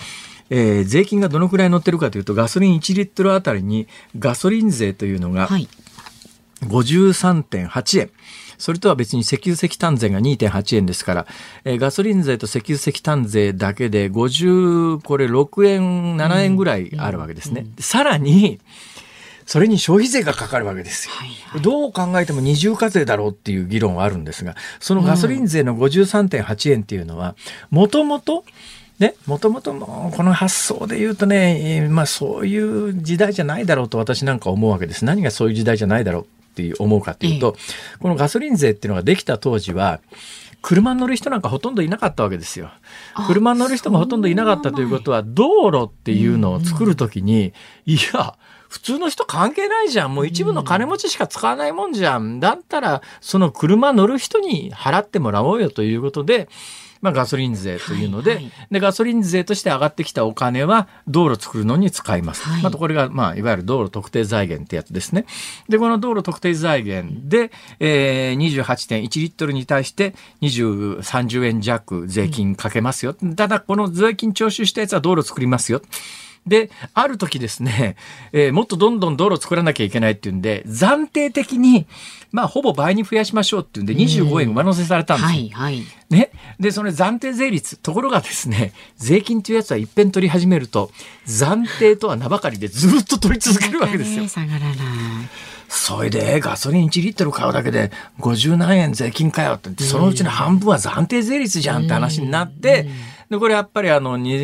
[0.49, 3.87] えー税金がどのくらい乗ってるかというと、ガソリン1リットルあたりに
[4.19, 5.69] ガソリン税というのがはい。
[8.55, 8.59] 53.8円。
[8.59, 11.27] それとは別に石油石炭税が2.8円ですから、
[11.65, 17.67] えーガソリン税と石油石炭税だけで50、これ6円、7円ぐらいあるわけですね。
[17.79, 18.61] さらに、
[19.47, 21.15] それに消費税がかかるわけですよ。
[21.15, 27.37] はいはいどう考えても二重課税だろうっていう議論はあるんですが、そのガソリン税の53.8円っていうのは、
[27.71, 28.45] もともと、
[28.99, 35.05] ね、もともともこの発想で言うとね、えーまあそういう時代じゃないだろうと私なんか思うわけです。
[35.05, 37.57] 何がそういう時代じゃないだろうっていう思うかっていうと、
[37.99, 40.01] このガソリン税っていうのができた当時は、
[40.63, 42.71] 車に乗る人なんかほとんどいなかったわけですよ。
[43.27, 47.53] 車に乗る人がほとんどいなかったということは、道路っていうのを作るときに、
[47.85, 48.37] いや、
[48.69, 50.15] 普通の人関係ないじゃん。
[50.15, 52.41] もう一部の金持ちしか使わないもんじゃん。
[52.41, 56.49] だったら、その車乗る人に払ってもらおうよということで、
[57.05, 62.49] まあガソリン税というので、はいはいで、ガソリン税として上がってきたお金は道路作るのに使います。
[62.49, 65.27] はいまたこれが、まあ、いわゆる道路特定財源ってやつですね。
[65.69, 73.15] で、この道路特定財源で、えー、28.1リットルに対して20、30円弱税金かけますよ。
[73.37, 75.83] ただ、この税金徴収したやつは道路作りますよ。
[76.47, 77.97] で、ある時ですね、
[78.33, 81.87] えーもっとどんどん道路作らなきゃいけないっていうんで、暫定的に、
[82.33, 85.29] まあ、ほぼ倍に増やしましょうっていうんで、25円上乗せされたんですよ。
[85.29, 85.51] はい。
[85.51, 85.85] はい。
[86.11, 86.31] ね。
[86.59, 87.77] で、その暫定税率。
[87.77, 90.91] ところがですね、税金というやつは一遍取り始めると、
[91.27, 94.27] 暫定とは名ばかりでずっと取り続けるわけですよ。
[94.27, 94.75] 下がらない。
[95.69, 97.91] それで、ガソリン1リットル買うだけで
[98.21, 102.89] 50何円税金かよって言って、そのうちの半分は暫定税率じゃんって話になって、
[103.31, 104.37] で、これやっぱりあの、に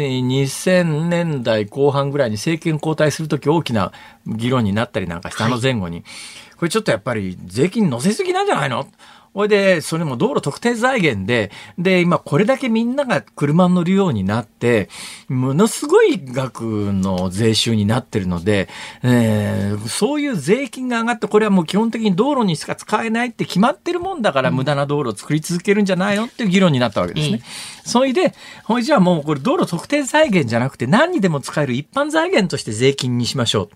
[0.44, 3.92] 2000年代後半ぐらいに政権交代するとき大きな
[4.26, 6.02] 議論になったりなんかしたあの前後に、
[6.56, 8.86] これちょっとやっぱり税金乗せすぎなんじゃないの
[9.32, 14.88] ほいで、それも道路特定財源で、で、今これだけみんなが車に乗るようになって、
[15.28, 18.68] ものすごい額の税収になってるので、
[19.02, 27.42] えーそういう税金が上がって、これはもう基本的に道路にしか使えないって決まってるもんだから、無駄な道路を作り続けるんじゃないのっていう議論になったわけですね。
[27.84, 33.68] それで、ほいじゃあもうこれ道路特定財源じゃなくて何にでも使える一般財源として税金にしましょう。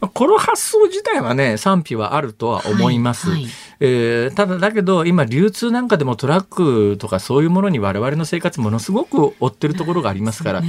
[0.00, 3.30] まあこの発想自体はね、賛否はあるとは思います。
[3.30, 10.62] はいはいえーただだけど、今、流通なんかでもトラックとかそういうものに我々の生活ものすごく追ってるところがありますから、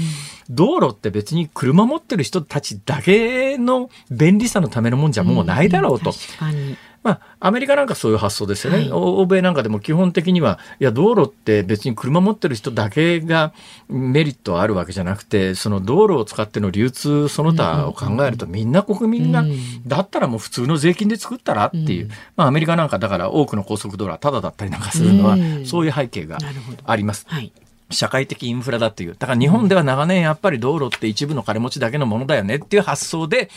[0.50, 6.12] 道路って別に車持ってる人たちだけの便利さのためのもんじゃもうないだろうと。
[6.12, 6.78] 確かに。
[7.08, 8.92] まあ、アメリカなんかそういう発想ですよね、はい。
[8.92, 13.54] 欧米なんかでも基本的には、いや、道路って別に車持ってる人だけが
[13.88, 19.58] メリットあるわけじゃなくて、その道路を使っての流通その他を考えると、みんな国民が、うん。
[19.88, 22.12] だったらもう普通の税金で作ったらっていう、うん。
[22.36, 25.66] まあ、アメリカなんかだから多くの高速道路はタダだったりなんかするのは、うん。
[25.66, 26.38] そういう背景が
[26.84, 27.26] あります。
[27.30, 27.54] はい。
[27.90, 29.16] 社会的インフラだっていう。
[29.18, 33.50] だから日本では長年やっぱり道路って一部の金持ちだけのものだよねっていう発想で、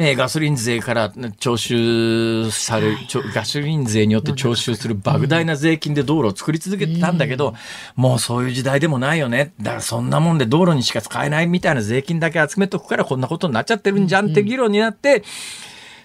[0.00, 2.98] えーガソリン税から徴収される、
[3.34, 7.54] ガソリン税によって徴収する莫大な税金で道路を作り続けてたんだけど、
[7.96, 9.52] もうそういう時代でもないよね。
[9.60, 15.24] だからそんなもんで道路にしか使えないみたいな税金だけ集めとくからこんなことになっちゃってるんじゃんって議論になって、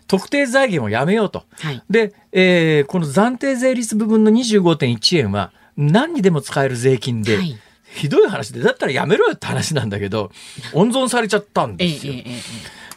[0.07, 1.43] 特定財源をやめようと。
[1.59, 1.83] はい。
[1.87, 7.59] で、えーこの暫定税率部分の25.1円は何にでも使える税金で、はい
[7.95, 10.31] ひどい話で、だったらやめろよって話なんだけど、
[10.73, 12.13] 温存されちゃったんええですよ。
[12.13, 12.31] えええ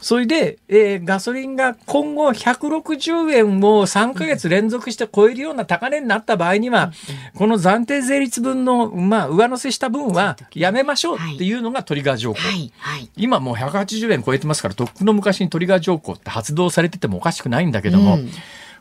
[0.07, 6.93] それで、えー、ガソリンが今後160円を3ヶ月連続して超えるような高値になった場合には、
[7.35, 11.53] この暫定税率分の、まあ、上乗せした分はやめましょうってい。
[11.55, 12.39] うのがトリガー条項。
[12.39, 18.31] はいはい、今もう180円超えてますから、とっくの昔にトリガー条項って発動されててもおかしくないんだけども、うん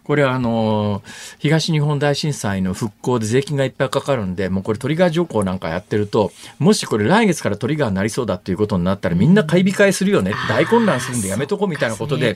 [0.05, 1.01] これはあの
[1.39, 12.35] 東日本大震災の復興で税金がいっぱいかかるんでもうこれトリガー条項なんかやってるともしこれ来月からトリガーになりそうだっていうことになったらみんな買い控えするよね、大混乱するんでやめとこうみたいなことで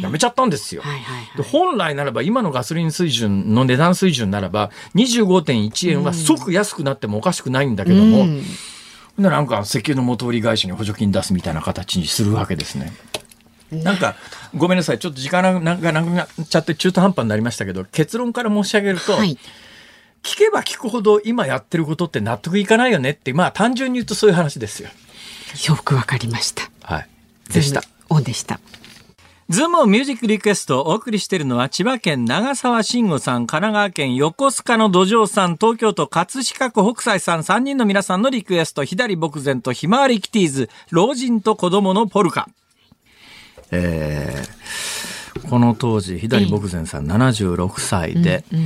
[0.00, 0.82] やめちゃったんですよ。
[1.36, 8.26] で本来ならば今のガソリン水準の値段水準ならば25.1円は即安くなってもおかしくないんだけども、
[9.18, 12.92] なんか石油の元売り会社に補助金出すみたいな形にするわけですね。
[13.70, 14.16] なんか、
[14.54, 14.98] ごめんなさい。
[14.98, 19.38] ちょっと時間がなくなっちゃって中途半端になりましたけど、結論から申し上げると、はい、
[20.22, 24.88] 聞けば聞くほど今やってることって納得いかないよねって、まあ単純に言うとそういう話ですよ。
[25.68, 26.70] よくわかりました。
[26.82, 27.08] はい。
[27.52, 27.82] でした。
[28.10, 28.60] オンでした。
[29.48, 42.46] ズームミュージックリクエストをお送りしているのは千葉県長沢慎吾さん、神奈川県横須賀の土壌さん、東京都葛飾区北斎さん3人の皆さんのリクエスト、左牧前とひまわりキティーズ、老人と子供のポルカ。
[43.70, 48.64] えー、この当時左牧前さん76歳で、うんうん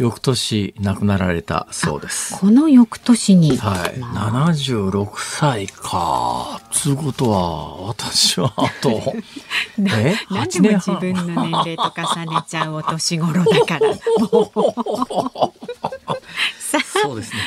[0.00, 2.34] 翌年亡くなられたそうです。
[2.40, 3.58] この翌年に？
[3.58, 4.00] はい。
[4.00, 6.58] 76歳か。
[6.72, 9.12] つうことは、私はあと、
[9.78, 10.16] え？
[10.30, 13.90] 何でも自分の年齢と重ねちゃうお年頃だから。
[17.02, 17.40] そうですね。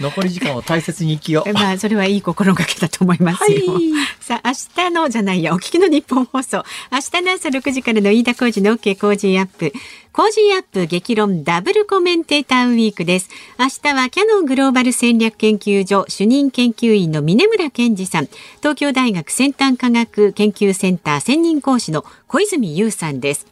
[0.00, 1.52] 残り時間を大切に生きよう。
[1.52, 3.72] まあ、それはいい心がけだと思いますよ。
[3.72, 6.64] はい、さあ、明日のじゃないや、お聞きのニッポン放送。
[6.90, 9.72] 明日の朝6時からの飯田浩二の OK 工事アップ。
[10.12, 13.28] 工事アップ激論ダブルコメンテーターウィークです。
[13.58, 18.28] 明日はキャノングローバル戦略研究所主任研究員の峯村健司さん、
[18.58, 23.46] 東京大学先端科学研究センター専任講師の小泉悠さんです。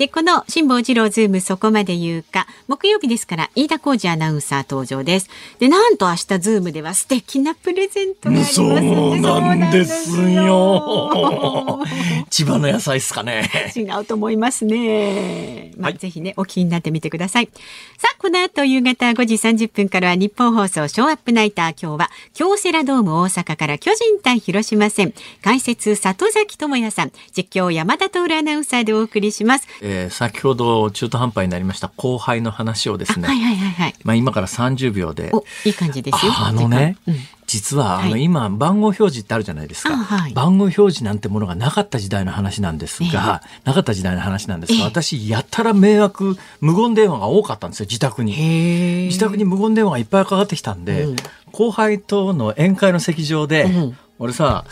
[0.00, 5.28] で、この辛坊治郎ズームそこまで言うか、木曜日ですから飯田浩司アナウンサー登場です。
[5.58, 11.84] で、なんと明日ズームでは素敵なプレゼントがありますそうなんですよ。
[12.30, 13.50] 千葉の野菜ですかね。
[13.76, 15.72] 違うと思いますね。
[15.76, 17.50] まあ、はい、ぜひね、お聴きになってみてください。
[17.98, 21.70] さあ、この後夕方5時30分からはニッポン放送ショーアップナイター。
[21.72, 25.12] 今日は京セラドーム大阪から巨人対広島戦。
[25.42, 27.12] 解説里崎智也さん。
[27.36, 29.68] 実況山田透アナウンサーでお送りします。
[29.82, 35.32] えー、先ほど中途半端になりました後輩の話をですね、はいはいはいはい、まあ今から30秒で。
[35.64, 36.32] いい感じですよ。
[36.36, 37.14] あのね、うん、
[37.50, 40.32] 実は、あの、今、番号表示ってあるじゃないですか、はい。
[40.34, 49.06] 番号表示なんてものがなかった時代の話なんですが、えー、なかった時代の話なんですが、私、やたら迷惑、無言電話が多かったんですよ、自宅に。
[49.08, 51.16] 自宅に無言電話がいっぱいかかってきたんで、うん、
[51.50, 54.64] 後輩との宴会の席上で、うん、俺さ、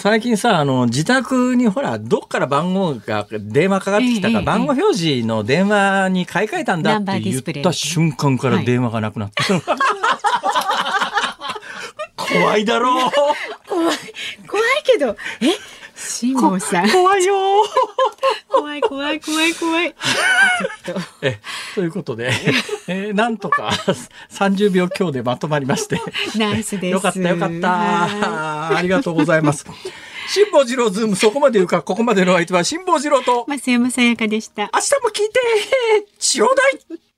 [0.00, 9.44] 最近さ、あの、自宅にほら、どっから番号が、電話かかってきたか、番号表示の電話に買い替えたんだって言った瞬間から電話がなくなった。
[12.16, 13.10] 怖いだろう。
[13.68, 13.96] 怖い、
[14.48, 15.79] 怖いけど、え？
[16.10, 16.90] 辛坊さん。
[16.90, 17.34] 怖いよ。
[18.50, 19.94] 怖い怖い怖い怖い。
[20.84, 21.00] ちょっと。
[21.22, 21.38] え、
[21.74, 22.32] ということで、
[22.88, 23.70] えー、なんとか
[24.30, 26.00] 30秒強でまとまりまして。
[26.36, 26.92] ナイスです。
[26.92, 28.76] よかったよかった。
[28.76, 29.64] ありがとうございます。
[30.28, 33.46] 辛坊治郎ズームそこまで言うか、ここまでの相手は辛坊治郎と。
[33.48, 34.70] 増山さやかでした。
[34.74, 35.40] 明日も聞いて
[36.18, 37.09] ちょうだい